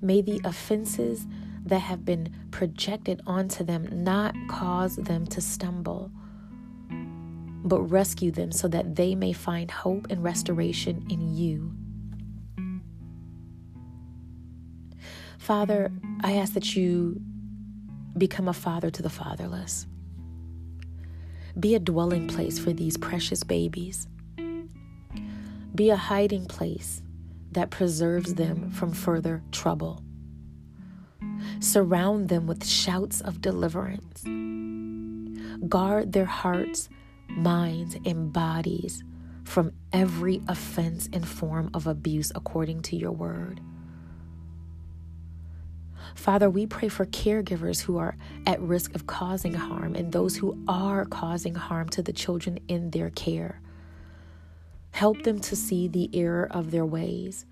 May 0.01 0.21
the 0.21 0.41
offenses 0.45 1.27
that 1.69 1.81
have 1.81 2.05
been 2.05 2.35
projected 2.51 3.21
onto 3.27 3.65
them 3.65 3.89
not 4.05 4.35
cause 4.49 4.97
them 4.97 5.27
to 5.27 5.41
stumble, 5.41 6.11
but 7.65 7.81
rescue 7.83 8.31
them 8.31 8.53
so 8.53 8.69
that 8.69 8.97
they 8.97 9.15
may 9.15 9.33
find 9.33 9.71
hope 9.71 10.07
and 10.11 10.23
restoration 10.23 11.07
in 11.09 11.35
you. 11.35 11.73
Father, 15.39 15.91
I 16.23 16.35
ask 16.37 16.53
that 16.55 16.77
you 16.77 17.21
become 18.17 18.49
a 18.49 18.53
father 18.53 18.91
to 18.91 19.03
the 19.03 19.11
fatherless. 19.11 19.87
Be 21.59 21.75
a 21.75 21.79
dwelling 21.79 22.29
place 22.29 22.59
for 22.59 22.73
these 22.73 22.97
precious 22.97 23.45
babies. 23.45 24.09
Be 25.75 25.91
a 25.91 25.97
hiding 25.97 26.47
place 26.47 27.03
that 27.53 27.71
preserves 27.71 28.35
them 28.35 28.71
from 28.71 28.93
further 28.93 29.43
trouble. 29.53 30.03
Surround 31.61 32.29
them 32.29 32.47
with 32.47 32.67
shouts 32.67 33.21
of 33.21 33.41
deliverance. 33.41 34.23
Guard 35.69 36.13
their 36.13 36.25
hearts, 36.25 36.89
minds, 37.29 37.97
and 38.05 38.33
bodies 38.33 39.03
from 39.45 39.73
every 39.93 40.43
offense 40.47 41.09
and 41.13 41.27
form 41.27 41.71
of 41.75 41.87
abuse 41.87 42.31
according 42.35 42.83
to 42.83 42.97
your 42.97 43.13
word. 43.13 43.61
Father, 46.15 46.51
we 46.51 46.67
pray 46.67 46.89
for 46.89 47.07
caregivers 47.07 47.81
who 47.81 47.97
are 47.97 48.17
at 48.47 48.61
risk 48.61 48.95
of 48.95 49.07
causing 49.07 49.55
harm 49.55 49.95
and 49.95 50.13
those 50.13 50.37
who 50.37 50.59
are 50.67 51.05
causing 51.05 51.55
harm 51.55 51.89
to 51.91 52.03
the 52.03 52.13
children 52.13 52.59
in 52.69 52.91
their 52.91 53.11
care. 53.11 53.61
Help 54.91 55.23
them 55.23 55.39
to 55.41 55.55
see 55.55 55.87
the 55.89 56.11
error 56.13 56.49
of 56.51 56.71
their 56.71 56.87
ways. 56.87 57.47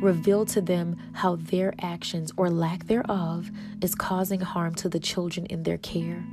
Reveal 0.00 0.44
to 0.46 0.60
them 0.60 0.96
how 1.12 1.36
their 1.36 1.74
actions 1.80 2.32
or 2.36 2.50
lack 2.50 2.86
thereof 2.86 3.50
is 3.82 3.94
causing 3.94 4.40
harm 4.40 4.74
to 4.76 4.88
the 4.88 5.00
children 5.00 5.46
in 5.46 5.62
their 5.62 5.78
care. 5.78 6.24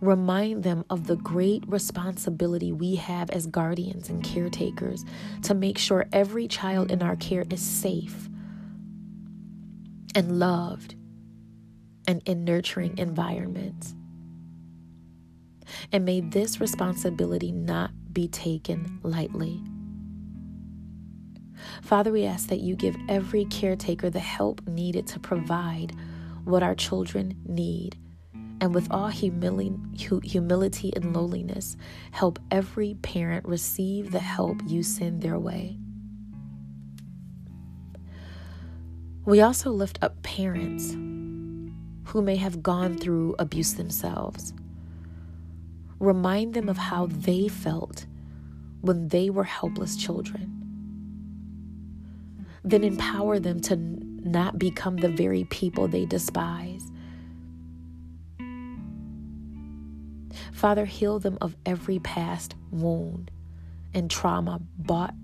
Remind 0.00 0.62
them 0.62 0.84
of 0.90 1.06
the 1.06 1.16
great 1.16 1.62
responsibility 1.66 2.72
we 2.72 2.96
have 2.96 3.30
as 3.30 3.46
guardians 3.46 4.08
and 4.08 4.22
caretakers 4.22 5.04
to 5.42 5.54
make 5.54 5.78
sure 5.78 6.06
every 6.12 6.48
child 6.48 6.90
in 6.90 7.02
our 7.02 7.16
care 7.16 7.44
is 7.50 7.62
safe 7.62 8.28
and 10.14 10.38
loved 10.38 10.94
and 12.08 12.22
in 12.26 12.44
nurturing 12.44 12.96
environments. 12.98 13.94
And 15.92 16.04
may 16.04 16.20
this 16.20 16.60
responsibility 16.60 17.52
not 17.52 17.90
be 18.12 18.28
taken 18.28 19.00
lightly. 19.02 19.60
Father, 21.82 22.12
we 22.12 22.24
ask 22.24 22.48
that 22.48 22.60
you 22.60 22.76
give 22.76 22.96
every 23.08 23.44
caretaker 23.46 24.10
the 24.10 24.20
help 24.20 24.66
needed 24.66 25.06
to 25.08 25.20
provide 25.20 25.92
what 26.44 26.62
our 26.62 26.74
children 26.74 27.36
need. 27.46 27.98
And 28.60 28.74
with 28.74 28.90
all 28.90 29.08
humility, 29.08 30.92
and 30.96 31.14
lowliness, 31.14 31.76
help 32.12 32.38
every 32.50 32.94
parent 33.02 33.46
receive 33.46 34.12
the 34.12 34.20
help 34.20 34.62
you 34.66 34.82
send 34.82 35.20
their 35.20 35.38
way. 35.38 35.78
We 39.26 39.40
also 39.42 39.70
lift 39.72 39.98
up 40.02 40.22
parents 40.22 40.92
who 40.92 42.22
may 42.22 42.36
have 42.36 42.62
gone 42.62 42.96
through 42.96 43.34
abuse 43.38 43.74
themselves. 43.74 44.54
Remind 45.98 46.54
them 46.54 46.68
of 46.68 46.78
how 46.78 47.06
they 47.06 47.48
felt 47.48 48.06
when 48.80 49.08
they 49.08 49.28
were 49.28 49.44
helpless 49.44 49.96
children. 49.96 50.55
Then 52.66 52.82
empower 52.82 53.38
them 53.38 53.60
to 53.60 53.76
not 53.76 54.58
become 54.58 54.96
the 54.96 55.08
very 55.08 55.44
people 55.44 55.86
they 55.86 56.04
despise. 56.04 56.90
Father, 60.52 60.84
heal 60.84 61.20
them 61.20 61.38
of 61.40 61.56
every 61.64 62.00
past 62.00 62.56
wound 62.72 63.30
and 63.94 64.10
trauma 64.10 64.60
brought 64.76 65.14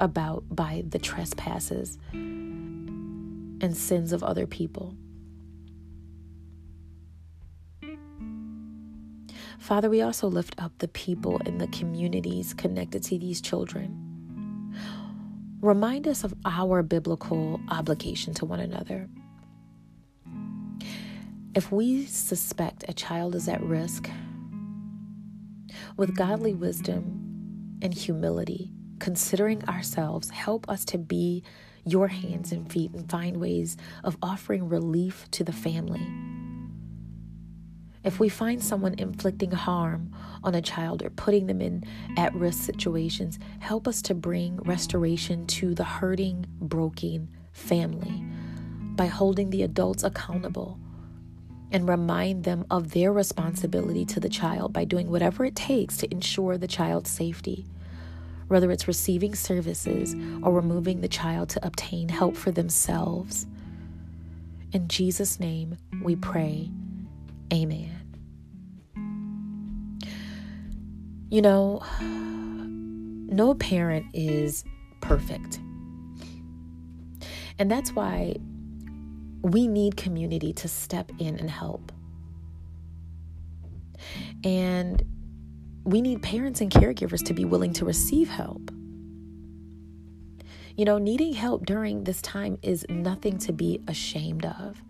about 0.00 0.44
by 0.50 0.82
the 0.88 0.98
trespasses 0.98 1.96
and 2.12 3.76
sins 3.76 4.12
of 4.12 4.24
other 4.24 4.48
people. 4.48 4.96
Father, 9.60 9.88
we 9.88 10.02
also 10.02 10.26
lift 10.26 10.60
up 10.60 10.72
the 10.78 10.88
people 10.88 11.38
in 11.46 11.58
the 11.58 11.68
communities 11.68 12.52
connected 12.52 13.04
to 13.04 13.16
these 13.16 13.40
children. 13.40 14.09
Remind 15.60 16.08
us 16.08 16.24
of 16.24 16.32
our 16.46 16.82
biblical 16.82 17.60
obligation 17.68 18.32
to 18.34 18.46
one 18.46 18.60
another. 18.60 19.08
If 21.54 21.70
we 21.70 22.06
suspect 22.06 22.84
a 22.88 22.94
child 22.94 23.34
is 23.34 23.46
at 23.46 23.62
risk, 23.62 24.08
with 25.98 26.16
godly 26.16 26.54
wisdom 26.54 27.78
and 27.82 27.92
humility, 27.92 28.72
considering 29.00 29.62
ourselves, 29.68 30.30
help 30.30 30.66
us 30.70 30.86
to 30.86 30.96
be 30.96 31.42
your 31.84 32.08
hands 32.08 32.52
and 32.52 32.70
feet 32.72 32.92
and 32.92 33.10
find 33.10 33.36
ways 33.36 33.76
of 34.02 34.16
offering 34.22 34.66
relief 34.66 35.30
to 35.32 35.44
the 35.44 35.52
family. 35.52 36.06
If 38.02 38.18
we 38.18 38.28
find 38.28 38.62
someone 38.62 38.94
inflicting 38.98 39.50
harm 39.50 40.14
on 40.42 40.54
a 40.54 40.62
child 40.62 41.02
or 41.02 41.10
putting 41.10 41.46
them 41.46 41.60
in 41.60 41.84
at 42.16 42.34
risk 42.34 42.62
situations, 42.62 43.38
help 43.58 43.86
us 43.86 44.00
to 44.02 44.14
bring 44.14 44.56
restoration 44.58 45.46
to 45.48 45.74
the 45.74 45.84
hurting, 45.84 46.46
broken 46.60 47.28
family 47.52 48.24
by 48.96 49.06
holding 49.06 49.50
the 49.50 49.62
adults 49.62 50.02
accountable 50.02 50.78
and 51.72 51.88
remind 51.88 52.44
them 52.44 52.64
of 52.70 52.92
their 52.92 53.12
responsibility 53.12 54.04
to 54.04 54.18
the 54.18 54.28
child 54.28 54.72
by 54.72 54.84
doing 54.84 55.10
whatever 55.10 55.44
it 55.44 55.54
takes 55.54 55.96
to 55.98 56.10
ensure 56.12 56.56
the 56.56 56.66
child's 56.66 57.10
safety 57.10 57.66
whether 58.50 58.72
it's 58.72 58.88
receiving 58.88 59.32
services 59.32 60.16
or 60.42 60.52
removing 60.52 61.00
the 61.00 61.08
child 61.08 61.48
to 61.48 61.64
obtain 61.64 62.08
help 62.08 62.36
for 62.36 62.50
themselves. 62.50 63.46
In 64.72 64.88
Jesus' 64.88 65.38
name 65.38 65.78
we 66.02 66.16
pray. 66.16 66.68
Amen. 67.52 67.96
You 71.30 71.42
know, 71.42 71.82
no 72.00 73.54
parent 73.54 74.06
is 74.12 74.64
perfect. 75.00 75.60
And 77.58 77.70
that's 77.70 77.92
why 77.92 78.36
we 79.42 79.68
need 79.68 79.96
community 79.96 80.52
to 80.54 80.68
step 80.68 81.10
in 81.18 81.38
and 81.38 81.50
help. 81.50 81.92
And 84.44 85.02
we 85.84 86.00
need 86.00 86.22
parents 86.22 86.60
and 86.60 86.70
caregivers 86.70 87.24
to 87.26 87.34
be 87.34 87.44
willing 87.44 87.72
to 87.74 87.84
receive 87.84 88.28
help. 88.28 88.70
You 90.76 90.84
know, 90.84 90.98
needing 90.98 91.32
help 91.32 91.66
during 91.66 92.04
this 92.04 92.22
time 92.22 92.58
is 92.62 92.86
nothing 92.88 93.38
to 93.38 93.52
be 93.52 93.82
ashamed 93.86 94.46
of 94.46 94.82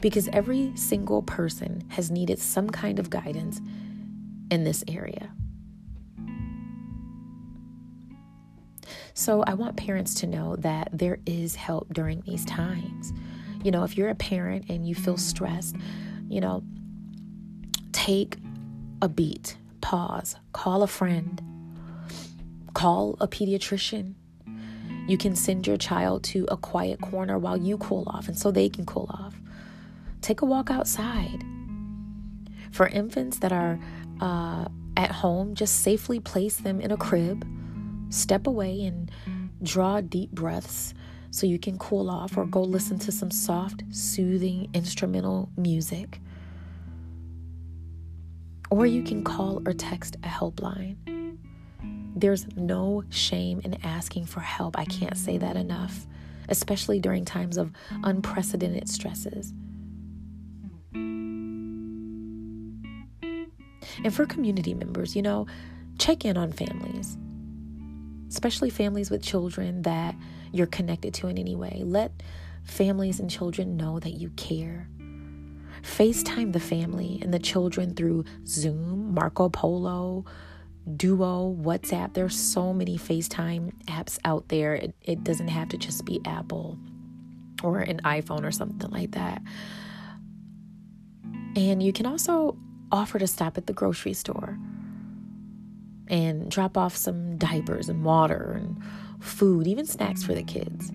because 0.00 0.28
every 0.32 0.72
single 0.76 1.22
person 1.22 1.84
has 1.88 2.10
needed 2.10 2.38
some 2.38 2.70
kind 2.70 2.98
of 2.98 3.10
guidance 3.10 3.60
in 4.50 4.64
this 4.64 4.84
area. 4.88 5.32
So 9.14 9.42
I 9.42 9.54
want 9.54 9.76
parents 9.76 10.14
to 10.20 10.26
know 10.26 10.54
that 10.56 10.90
there 10.92 11.18
is 11.26 11.56
help 11.56 11.92
during 11.92 12.20
these 12.20 12.44
times. 12.44 13.12
You 13.64 13.72
know, 13.72 13.82
if 13.82 13.98
you're 13.98 14.10
a 14.10 14.14
parent 14.14 14.66
and 14.68 14.86
you 14.86 14.94
feel 14.94 15.16
stressed, 15.16 15.74
you 16.28 16.40
know, 16.40 16.62
take 17.90 18.36
a 19.02 19.08
beat, 19.08 19.56
pause, 19.80 20.36
call 20.52 20.84
a 20.84 20.86
friend, 20.86 21.42
call 22.74 23.16
a 23.20 23.26
pediatrician. 23.26 24.14
You 25.08 25.18
can 25.18 25.34
send 25.34 25.66
your 25.66 25.76
child 25.76 26.22
to 26.24 26.46
a 26.48 26.56
quiet 26.56 27.00
corner 27.00 27.38
while 27.38 27.56
you 27.56 27.76
cool 27.78 28.04
off 28.06 28.28
and 28.28 28.38
so 28.38 28.52
they 28.52 28.68
can 28.68 28.86
cool 28.86 29.10
off. 29.10 29.27
Take 30.28 30.42
a 30.42 30.44
walk 30.44 30.70
outside. 30.70 31.42
For 32.70 32.86
infants 32.86 33.38
that 33.38 33.50
are 33.50 33.80
uh, 34.20 34.66
at 34.94 35.10
home, 35.10 35.54
just 35.54 35.80
safely 35.80 36.20
place 36.20 36.58
them 36.58 36.82
in 36.82 36.90
a 36.90 36.98
crib, 36.98 37.46
step 38.10 38.46
away 38.46 38.82
and 38.82 39.10
draw 39.62 40.02
deep 40.02 40.30
breaths 40.32 40.92
so 41.30 41.46
you 41.46 41.58
can 41.58 41.78
cool 41.78 42.10
off 42.10 42.36
or 42.36 42.44
go 42.44 42.60
listen 42.60 42.98
to 42.98 43.10
some 43.10 43.30
soft, 43.30 43.82
soothing 43.90 44.68
instrumental 44.74 45.48
music 45.56 46.20
or 48.70 48.84
you 48.84 49.02
can 49.02 49.24
call 49.24 49.62
or 49.66 49.72
text 49.72 50.16
a 50.16 50.28
helpline. 50.28 51.38
There's 52.14 52.46
no 52.54 53.02
shame 53.08 53.62
in 53.64 53.82
asking 53.82 54.26
for 54.26 54.40
help. 54.40 54.78
I 54.78 54.84
can't 54.84 55.16
say 55.16 55.38
that 55.38 55.56
enough, 55.56 56.06
especially 56.50 57.00
during 57.00 57.24
times 57.24 57.56
of 57.56 57.72
unprecedented 58.04 58.90
stresses. 58.90 59.54
And 64.04 64.14
for 64.14 64.26
community 64.26 64.74
members, 64.74 65.16
you 65.16 65.22
know, 65.22 65.46
check 65.98 66.24
in 66.24 66.36
on 66.36 66.52
families, 66.52 67.16
especially 68.28 68.70
families 68.70 69.10
with 69.10 69.22
children 69.22 69.82
that 69.82 70.14
you're 70.52 70.66
connected 70.66 71.14
to 71.14 71.28
in 71.28 71.38
any 71.38 71.56
way. 71.56 71.82
Let 71.84 72.22
families 72.64 73.20
and 73.20 73.30
children 73.30 73.76
know 73.76 73.98
that 74.00 74.14
you 74.14 74.30
care. 74.30 74.88
FaceTime 75.82 76.52
the 76.52 76.60
family 76.60 77.18
and 77.22 77.32
the 77.32 77.38
children 77.38 77.94
through 77.94 78.24
Zoom, 78.46 79.14
Marco 79.14 79.48
Polo, 79.48 80.24
Duo, 80.96 81.56
WhatsApp. 81.60 82.14
There's 82.14 82.36
so 82.36 82.72
many 82.72 82.98
FaceTime 82.98 83.72
apps 83.86 84.18
out 84.24 84.48
there. 84.48 84.74
It, 84.74 84.94
it 85.02 85.24
doesn't 85.24 85.48
have 85.48 85.68
to 85.70 85.78
just 85.78 86.04
be 86.04 86.20
Apple 86.24 86.78
or 87.62 87.80
an 87.80 88.00
iPhone 88.04 88.44
or 88.44 88.52
something 88.52 88.90
like 88.90 89.12
that. 89.12 89.42
And 91.56 91.82
you 91.82 91.92
can 91.92 92.06
also 92.06 92.56
offer 92.90 93.18
to 93.18 93.26
stop 93.26 93.58
at 93.58 93.66
the 93.66 93.72
grocery 93.72 94.14
store. 94.14 94.58
and 96.08 96.50
drop 96.50 96.76
off 96.76 96.96
some 96.96 97.36
diapers 97.36 97.88
and 97.88 98.04
water 98.04 98.56
and 98.58 98.82
food, 99.20 99.66
even 99.66 99.84
snacks 99.86 100.22
for 100.24 100.34
the 100.34 100.42
kids. 100.42 100.90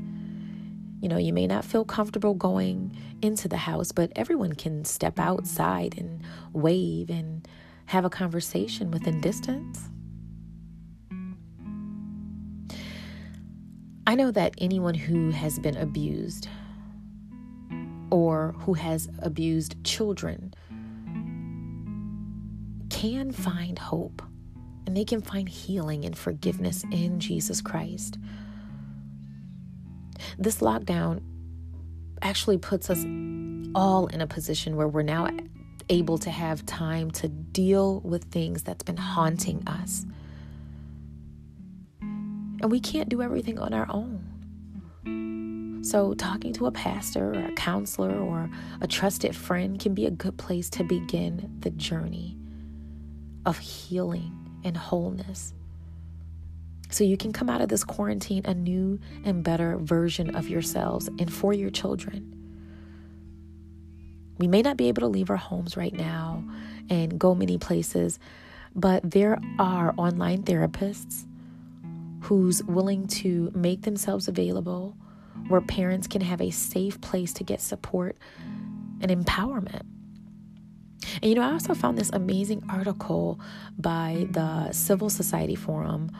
You 1.01 1.09
know, 1.09 1.17
you 1.17 1.33
may 1.33 1.47
not 1.47 1.65
feel 1.65 1.85
comfortable 1.85 2.33
going 2.33 2.97
into 3.21 3.47
the 3.47 3.57
house, 3.57 3.91
but 3.91 4.11
everyone 4.15 4.53
can 4.53 4.85
step 4.85 5.19
outside 5.19 5.95
and 5.97 6.21
wave 6.53 7.09
and 7.09 7.47
have 7.87 8.05
a 8.05 8.09
conversation 8.09 8.89
within 8.89 9.21
distance. 9.21 9.89
I 14.07 14.15
know 14.15 14.31
that 14.31 14.55
anyone 14.57 14.95
who 14.95 15.31
has 15.31 15.59
been 15.59 15.77
abused 15.77 16.47
or 18.09 18.53
who 18.59 18.73
has 18.73 19.09
abused 19.19 19.81
children 19.83 20.53
can 23.03 23.33
find 23.33 23.77
hope 23.77 24.21
and 24.87 24.95
they 24.95 25.03
can 25.03 25.19
find 25.19 25.49
healing 25.49 26.05
and 26.05 26.17
forgiveness 26.17 26.85
in 26.89 27.19
Jesus 27.19 27.59
Christ. 27.59 28.17
This 30.37 30.59
lockdown 30.59 31.21
actually 32.21 32.59
puts 32.59 32.89
us 32.89 33.03
all 33.75 34.07
in 34.07 34.21
a 34.21 34.27
position 34.27 34.77
where 34.77 34.87
we're 34.87 35.01
now 35.01 35.27
able 35.89 36.17
to 36.17 36.29
have 36.29 36.65
time 36.65 37.11
to 37.11 37.27
deal 37.27 37.99
with 38.05 38.23
things 38.31 38.63
that's 38.63 38.83
been 38.85 38.95
haunting 38.95 39.67
us. 39.67 40.05
And 41.99 42.71
we 42.71 42.79
can't 42.79 43.09
do 43.09 43.21
everything 43.21 43.59
on 43.59 43.73
our 43.73 43.87
own. 43.89 44.21
So, 45.83 46.13
talking 46.13 46.53
to 46.53 46.67
a 46.67 46.71
pastor 46.71 47.33
or 47.33 47.47
a 47.47 47.51
counselor 47.51 48.17
or 48.17 48.49
a 48.79 48.87
trusted 48.87 49.35
friend 49.35 49.77
can 49.77 49.93
be 49.93 50.05
a 50.05 50.11
good 50.11 50.37
place 50.37 50.69
to 50.69 50.85
begin 50.85 51.57
the 51.59 51.71
journey 51.71 52.37
of 53.45 53.57
healing 53.59 54.31
and 54.63 54.77
wholeness. 54.77 55.53
So 56.89 57.03
you 57.03 57.17
can 57.17 57.33
come 57.33 57.49
out 57.49 57.61
of 57.61 57.69
this 57.69 57.83
quarantine 57.83 58.45
a 58.45 58.53
new 58.53 58.99
and 59.25 59.43
better 59.43 59.77
version 59.77 60.35
of 60.35 60.47
yourselves 60.47 61.07
and 61.19 61.31
for 61.33 61.53
your 61.53 61.71
children. 61.71 62.29
We 64.37 64.47
may 64.47 64.61
not 64.61 64.77
be 64.77 64.87
able 64.89 65.01
to 65.01 65.07
leave 65.07 65.29
our 65.29 65.37
homes 65.37 65.75
right 65.75 65.93
now 65.93 66.43
and 66.89 67.19
go 67.19 67.33
many 67.33 67.57
places, 67.57 68.19
but 68.75 69.09
there 69.09 69.39
are 69.59 69.93
online 69.97 70.43
therapists 70.43 71.25
who's 72.21 72.63
willing 72.63 73.07
to 73.07 73.51
make 73.53 73.81
themselves 73.81 74.27
available 74.27 74.95
where 75.47 75.61
parents 75.61 76.07
can 76.07 76.21
have 76.21 76.41
a 76.41 76.51
safe 76.51 76.99
place 77.01 77.33
to 77.33 77.43
get 77.43 77.59
support 77.59 78.17
and 79.01 79.11
empowerment. 79.11 79.83
And 81.21 81.25
you 81.29 81.35
know, 81.35 81.41
I 81.41 81.51
also 81.51 81.73
found 81.73 81.97
this 81.97 82.09
amazing 82.11 82.63
article 82.69 83.39
by 83.77 84.27
the 84.31 84.71
Civil 84.71 85.09
Society 85.09 85.55
Forum, 85.55 86.11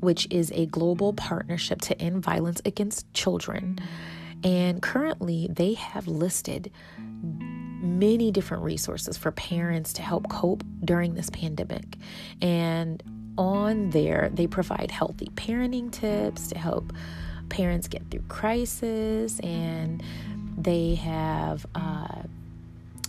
which 0.00 0.26
is 0.30 0.52
a 0.54 0.66
global 0.66 1.12
partnership 1.12 1.80
to 1.82 2.00
end 2.00 2.22
violence 2.22 2.60
against 2.64 3.12
children. 3.12 3.78
And 4.44 4.82
currently, 4.82 5.48
they 5.50 5.74
have 5.74 6.06
listed 6.06 6.70
many 7.80 8.30
different 8.30 8.62
resources 8.62 9.16
for 9.16 9.32
parents 9.32 9.92
to 9.94 10.02
help 10.02 10.28
cope 10.28 10.64
during 10.84 11.14
this 11.14 11.30
pandemic. 11.30 11.96
And 12.42 13.02
on 13.38 13.90
there, 13.90 14.30
they 14.32 14.46
provide 14.46 14.90
healthy 14.90 15.26
parenting 15.34 15.90
tips 15.90 16.48
to 16.48 16.58
help 16.58 16.92
parents 17.48 17.88
get 17.88 18.10
through 18.10 18.22
crisis, 18.28 19.38
and 19.40 20.02
they 20.58 20.94
have 20.96 21.66
uh, 21.74 22.22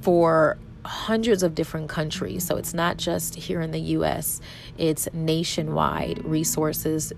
for 0.02 0.58
hundreds 0.86 1.44
of 1.44 1.56
different 1.56 1.90
countries. 1.90 2.44
So 2.44 2.58
it's 2.58 2.74
not 2.74 2.98
just 2.98 3.36
here 3.36 3.62
in 3.62 3.72
the 3.72 3.80
US, 3.80 4.40
it's 4.78 5.08
nationwide 5.14 6.24
resources 6.24 7.12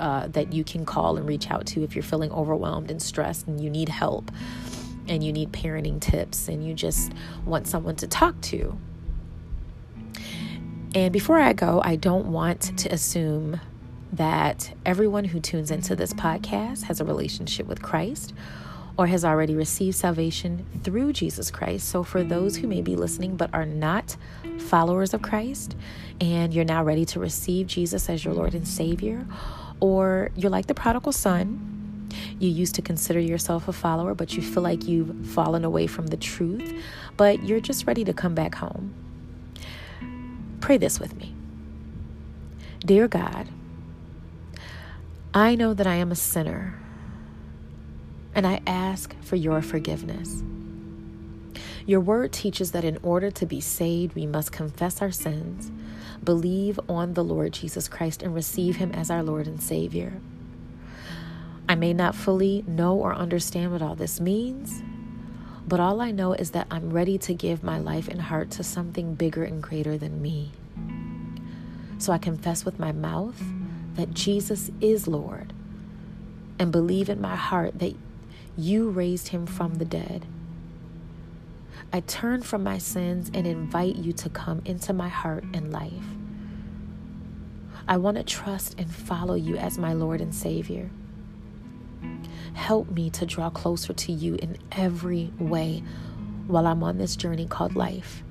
uh, 0.00 0.26
that 0.28 0.52
you 0.52 0.64
can 0.64 0.84
call 0.84 1.16
and 1.16 1.28
reach 1.28 1.50
out 1.50 1.66
to 1.66 1.82
if 1.82 1.94
you're 1.94 2.02
feeling 2.02 2.32
overwhelmed 2.32 2.90
and 2.90 3.00
stressed 3.00 3.46
and 3.46 3.60
you 3.60 3.70
need 3.70 3.88
help 3.88 4.30
and 5.08 5.22
you 5.22 5.32
need 5.32 5.52
parenting 5.52 6.00
tips 6.00 6.48
and 6.48 6.66
you 6.66 6.74
just 6.74 7.12
want 7.44 7.66
someone 7.66 7.96
to 7.96 8.06
talk 8.06 8.40
to. 8.40 8.76
And 10.94 11.12
before 11.12 11.38
I 11.38 11.52
go, 11.52 11.80
I 11.84 11.96
don't 11.96 12.26
want 12.32 12.76
to 12.78 12.92
assume 12.92 13.60
that 14.12 14.74
everyone 14.84 15.24
who 15.24 15.40
tunes 15.40 15.70
into 15.70 15.94
this 15.94 16.12
podcast 16.14 16.84
has 16.84 17.00
a 17.00 17.04
relationship 17.04 17.66
with 17.66 17.82
Christ 17.82 18.32
or 18.98 19.06
has 19.06 19.24
already 19.24 19.54
received 19.54 19.96
salvation 19.96 20.64
through 20.82 21.12
Jesus 21.12 21.50
Christ. 21.50 21.88
So, 21.88 22.02
for 22.02 22.22
those 22.22 22.56
who 22.56 22.66
may 22.66 22.80
be 22.80 22.96
listening 22.96 23.36
but 23.36 23.50
are 23.52 23.66
not 23.66 24.16
followers 24.58 25.12
of 25.12 25.22
Christ, 25.22 25.76
and 26.20 26.54
you're 26.54 26.64
now 26.64 26.82
ready 26.82 27.04
to 27.06 27.20
receive 27.20 27.66
Jesus 27.66 28.08
as 28.08 28.24
your 28.24 28.34
Lord 28.34 28.54
and 28.54 28.66
Savior, 28.66 29.26
or 29.80 30.30
you're 30.34 30.50
like 30.50 30.66
the 30.66 30.74
prodigal 30.74 31.12
son, 31.12 32.08
you 32.38 32.48
used 32.48 32.74
to 32.76 32.82
consider 32.82 33.20
yourself 33.20 33.68
a 33.68 33.72
follower, 33.72 34.14
but 34.14 34.34
you 34.34 34.42
feel 34.42 34.62
like 34.62 34.86
you've 34.88 35.26
fallen 35.26 35.64
away 35.64 35.86
from 35.86 36.06
the 36.06 36.16
truth, 36.16 36.72
but 37.16 37.42
you're 37.44 37.60
just 37.60 37.86
ready 37.86 38.04
to 38.04 38.12
come 38.12 38.34
back 38.34 38.54
home. 38.54 38.94
Pray 40.60 40.78
this 40.78 40.98
with 40.98 41.14
me 41.16 41.34
Dear 42.80 43.08
God, 43.08 43.48
I 45.34 45.54
know 45.54 45.74
that 45.74 45.86
I 45.86 45.96
am 45.96 46.10
a 46.10 46.16
sinner 46.16 46.80
and 48.36 48.46
I 48.46 48.60
ask 48.66 49.16
for 49.22 49.34
your 49.34 49.62
forgiveness. 49.62 50.42
Your 51.86 52.00
word 52.00 52.32
teaches 52.32 52.72
that 52.72 52.84
in 52.84 52.98
order 53.02 53.30
to 53.30 53.46
be 53.46 53.62
saved, 53.62 54.14
we 54.14 54.26
must 54.26 54.52
confess 54.52 55.00
our 55.00 55.10
sins, 55.10 55.72
believe 56.22 56.78
on 56.86 57.14
the 57.14 57.24
Lord 57.24 57.52
Jesus 57.54 57.88
Christ, 57.88 58.22
and 58.22 58.34
receive 58.34 58.76
him 58.76 58.92
as 58.92 59.10
our 59.10 59.22
Lord 59.22 59.46
and 59.46 59.62
Savior. 59.62 60.20
I 61.66 61.76
may 61.76 61.94
not 61.94 62.14
fully 62.14 62.62
know 62.66 62.94
or 62.94 63.14
understand 63.14 63.72
what 63.72 63.80
all 63.80 63.94
this 63.94 64.20
means, 64.20 64.82
but 65.66 65.80
all 65.80 66.02
I 66.02 66.10
know 66.10 66.34
is 66.34 66.50
that 66.50 66.66
I'm 66.70 66.90
ready 66.90 67.16
to 67.18 67.32
give 67.32 67.64
my 67.64 67.78
life 67.78 68.06
and 68.06 68.20
heart 68.20 68.50
to 68.52 68.62
something 68.62 69.14
bigger 69.14 69.44
and 69.44 69.62
greater 69.62 69.96
than 69.96 70.20
me. 70.20 70.52
So 71.98 72.12
I 72.12 72.18
confess 72.18 72.66
with 72.66 72.78
my 72.78 72.92
mouth 72.92 73.42
that 73.94 74.12
Jesus 74.12 74.70
is 74.82 75.08
Lord 75.08 75.54
and 76.58 76.70
believe 76.70 77.08
in 77.08 77.20
my 77.20 77.36
heart 77.36 77.78
that 77.78 77.94
you 78.56 78.88
raised 78.90 79.28
him 79.28 79.46
from 79.46 79.74
the 79.74 79.84
dead. 79.84 80.26
I 81.92 82.00
turn 82.00 82.42
from 82.42 82.62
my 82.62 82.78
sins 82.78 83.30
and 83.32 83.46
invite 83.46 83.96
you 83.96 84.12
to 84.14 84.28
come 84.28 84.62
into 84.64 84.92
my 84.92 85.08
heart 85.08 85.44
and 85.54 85.72
life. 85.72 85.92
I 87.88 87.98
want 87.98 88.16
to 88.16 88.24
trust 88.24 88.74
and 88.78 88.92
follow 88.92 89.34
you 89.34 89.56
as 89.56 89.78
my 89.78 89.92
Lord 89.92 90.20
and 90.20 90.34
Savior. 90.34 90.90
Help 92.54 92.90
me 92.90 93.10
to 93.10 93.26
draw 93.26 93.50
closer 93.50 93.92
to 93.92 94.12
you 94.12 94.34
in 94.36 94.58
every 94.72 95.30
way 95.38 95.82
while 96.46 96.66
I'm 96.66 96.82
on 96.82 96.98
this 96.98 97.14
journey 97.14 97.46
called 97.46 97.76
life. 97.76 98.24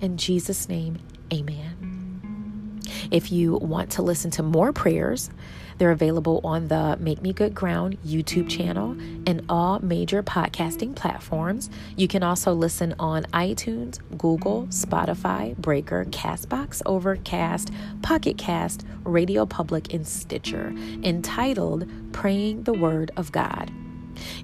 In 0.00 0.16
Jesus' 0.16 0.68
name, 0.68 0.98
amen. 1.32 2.80
If 3.10 3.32
you 3.32 3.54
want 3.54 3.90
to 3.92 4.02
listen 4.02 4.30
to 4.32 4.42
more 4.42 4.72
prayers, 4.72 5.30
they're 5.78 5.90
available 5.90 6.40
on 6.44 6.68
the 6.68 6.96
Make 7.00 7.22
Me 7.22 7.32
Good 7.32 7.54
Ground 7.54 7.98
YouTube 8.04 8.48
channel 8.48 8.92
and 9.26 9.44
all 9.48 9.78
major 9.80 10.22
podcasting 10.22 10.94
platforms. 10.94 11.70
You 11.96 12.08
can 12.08 12.22
also 12.22 12.52
listen 12.52 12.94
on 12.98 13.24
iTunes, 13.32 13.98
Google, 14.16 14.66
Spotify, 14.68 15.56
Breaker, 15.56 16.04
Castbox, 16.06 16.82
Overcast, 16.86 17.70
Pocket 18.02 18.38
Cast, 18.38 18.84
Radio 19.04 19.46
Public, 19.46 19.92
and 19.92 20.06
Stitcher, 20.06 20.74
entitled 21.02 21.88
Praying 22.12 22.64
the 22.64 22.74
Word 22.74 23.10
of 23.16 23.32
God. 23.32 23.70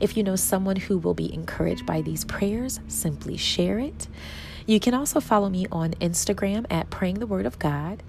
If 0.01 0.17
you 0.17 0.23
know 0.23 0.37
someone 0.37 0.77
who 0.77 0.99
will 0.99 1.15
be 1.15 1.33
encouraged 1.33 1.87
by 1.87 2.01
these 2.03 2.25
prayers, 2.25 2.81
simply 2.89 3.37
share 3.37 3.79
it. 3.79 4.09
You 4.67 4.81
can 4.81 4.95
also 4.95 5.21
follow 5.21 5.49
me 5.49 5.67
on 5.73 5.93
Instagram 5.95 6.67
at 6.71 6.91
Praying 6.91 7.19
the 7.19 7.27
Word 7.27 7.47
of 7.47 7.59
God. 7.59 8.03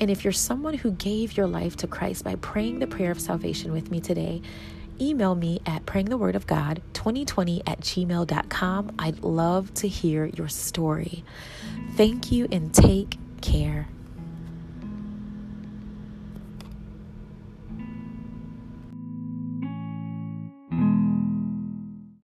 And 0.00 0.10
if 0.10 0.24
you're 0.24 0.32
someone 0.32 0.74
who 0.74 0.92
gave 0.92 1.36
your 1.36 1.46
life 1.46 1.76
to 1.78 1.86
Christ 1.86 2.24
by 2.24 2.36
praying 2.36 2.78
the 2.78 2.86
prayer 2.86 3.10
of 3.10 3.20
salvation 3.20 3.72
with 3.72 3.90
me 3.90 4.00
today, 4.00 4.42
email 5.00 5.34
me 5.34 5.60
at 5.66 5.86
prayingthewordofgod2020 5.86 7.62
at 7.66 7.80
gmail.com. 7.80 8.94
I'd 8.98 9.22
love 9.22 9.74
to 9.74 9.88
hear 9.88 10.26
your 10.26 10.48
story. 10.48 11.24
Thank 11.94 12.30
you 12.30 12.46
and 12.50 12.72
take 12.72 13.18
care. 13.40 13.88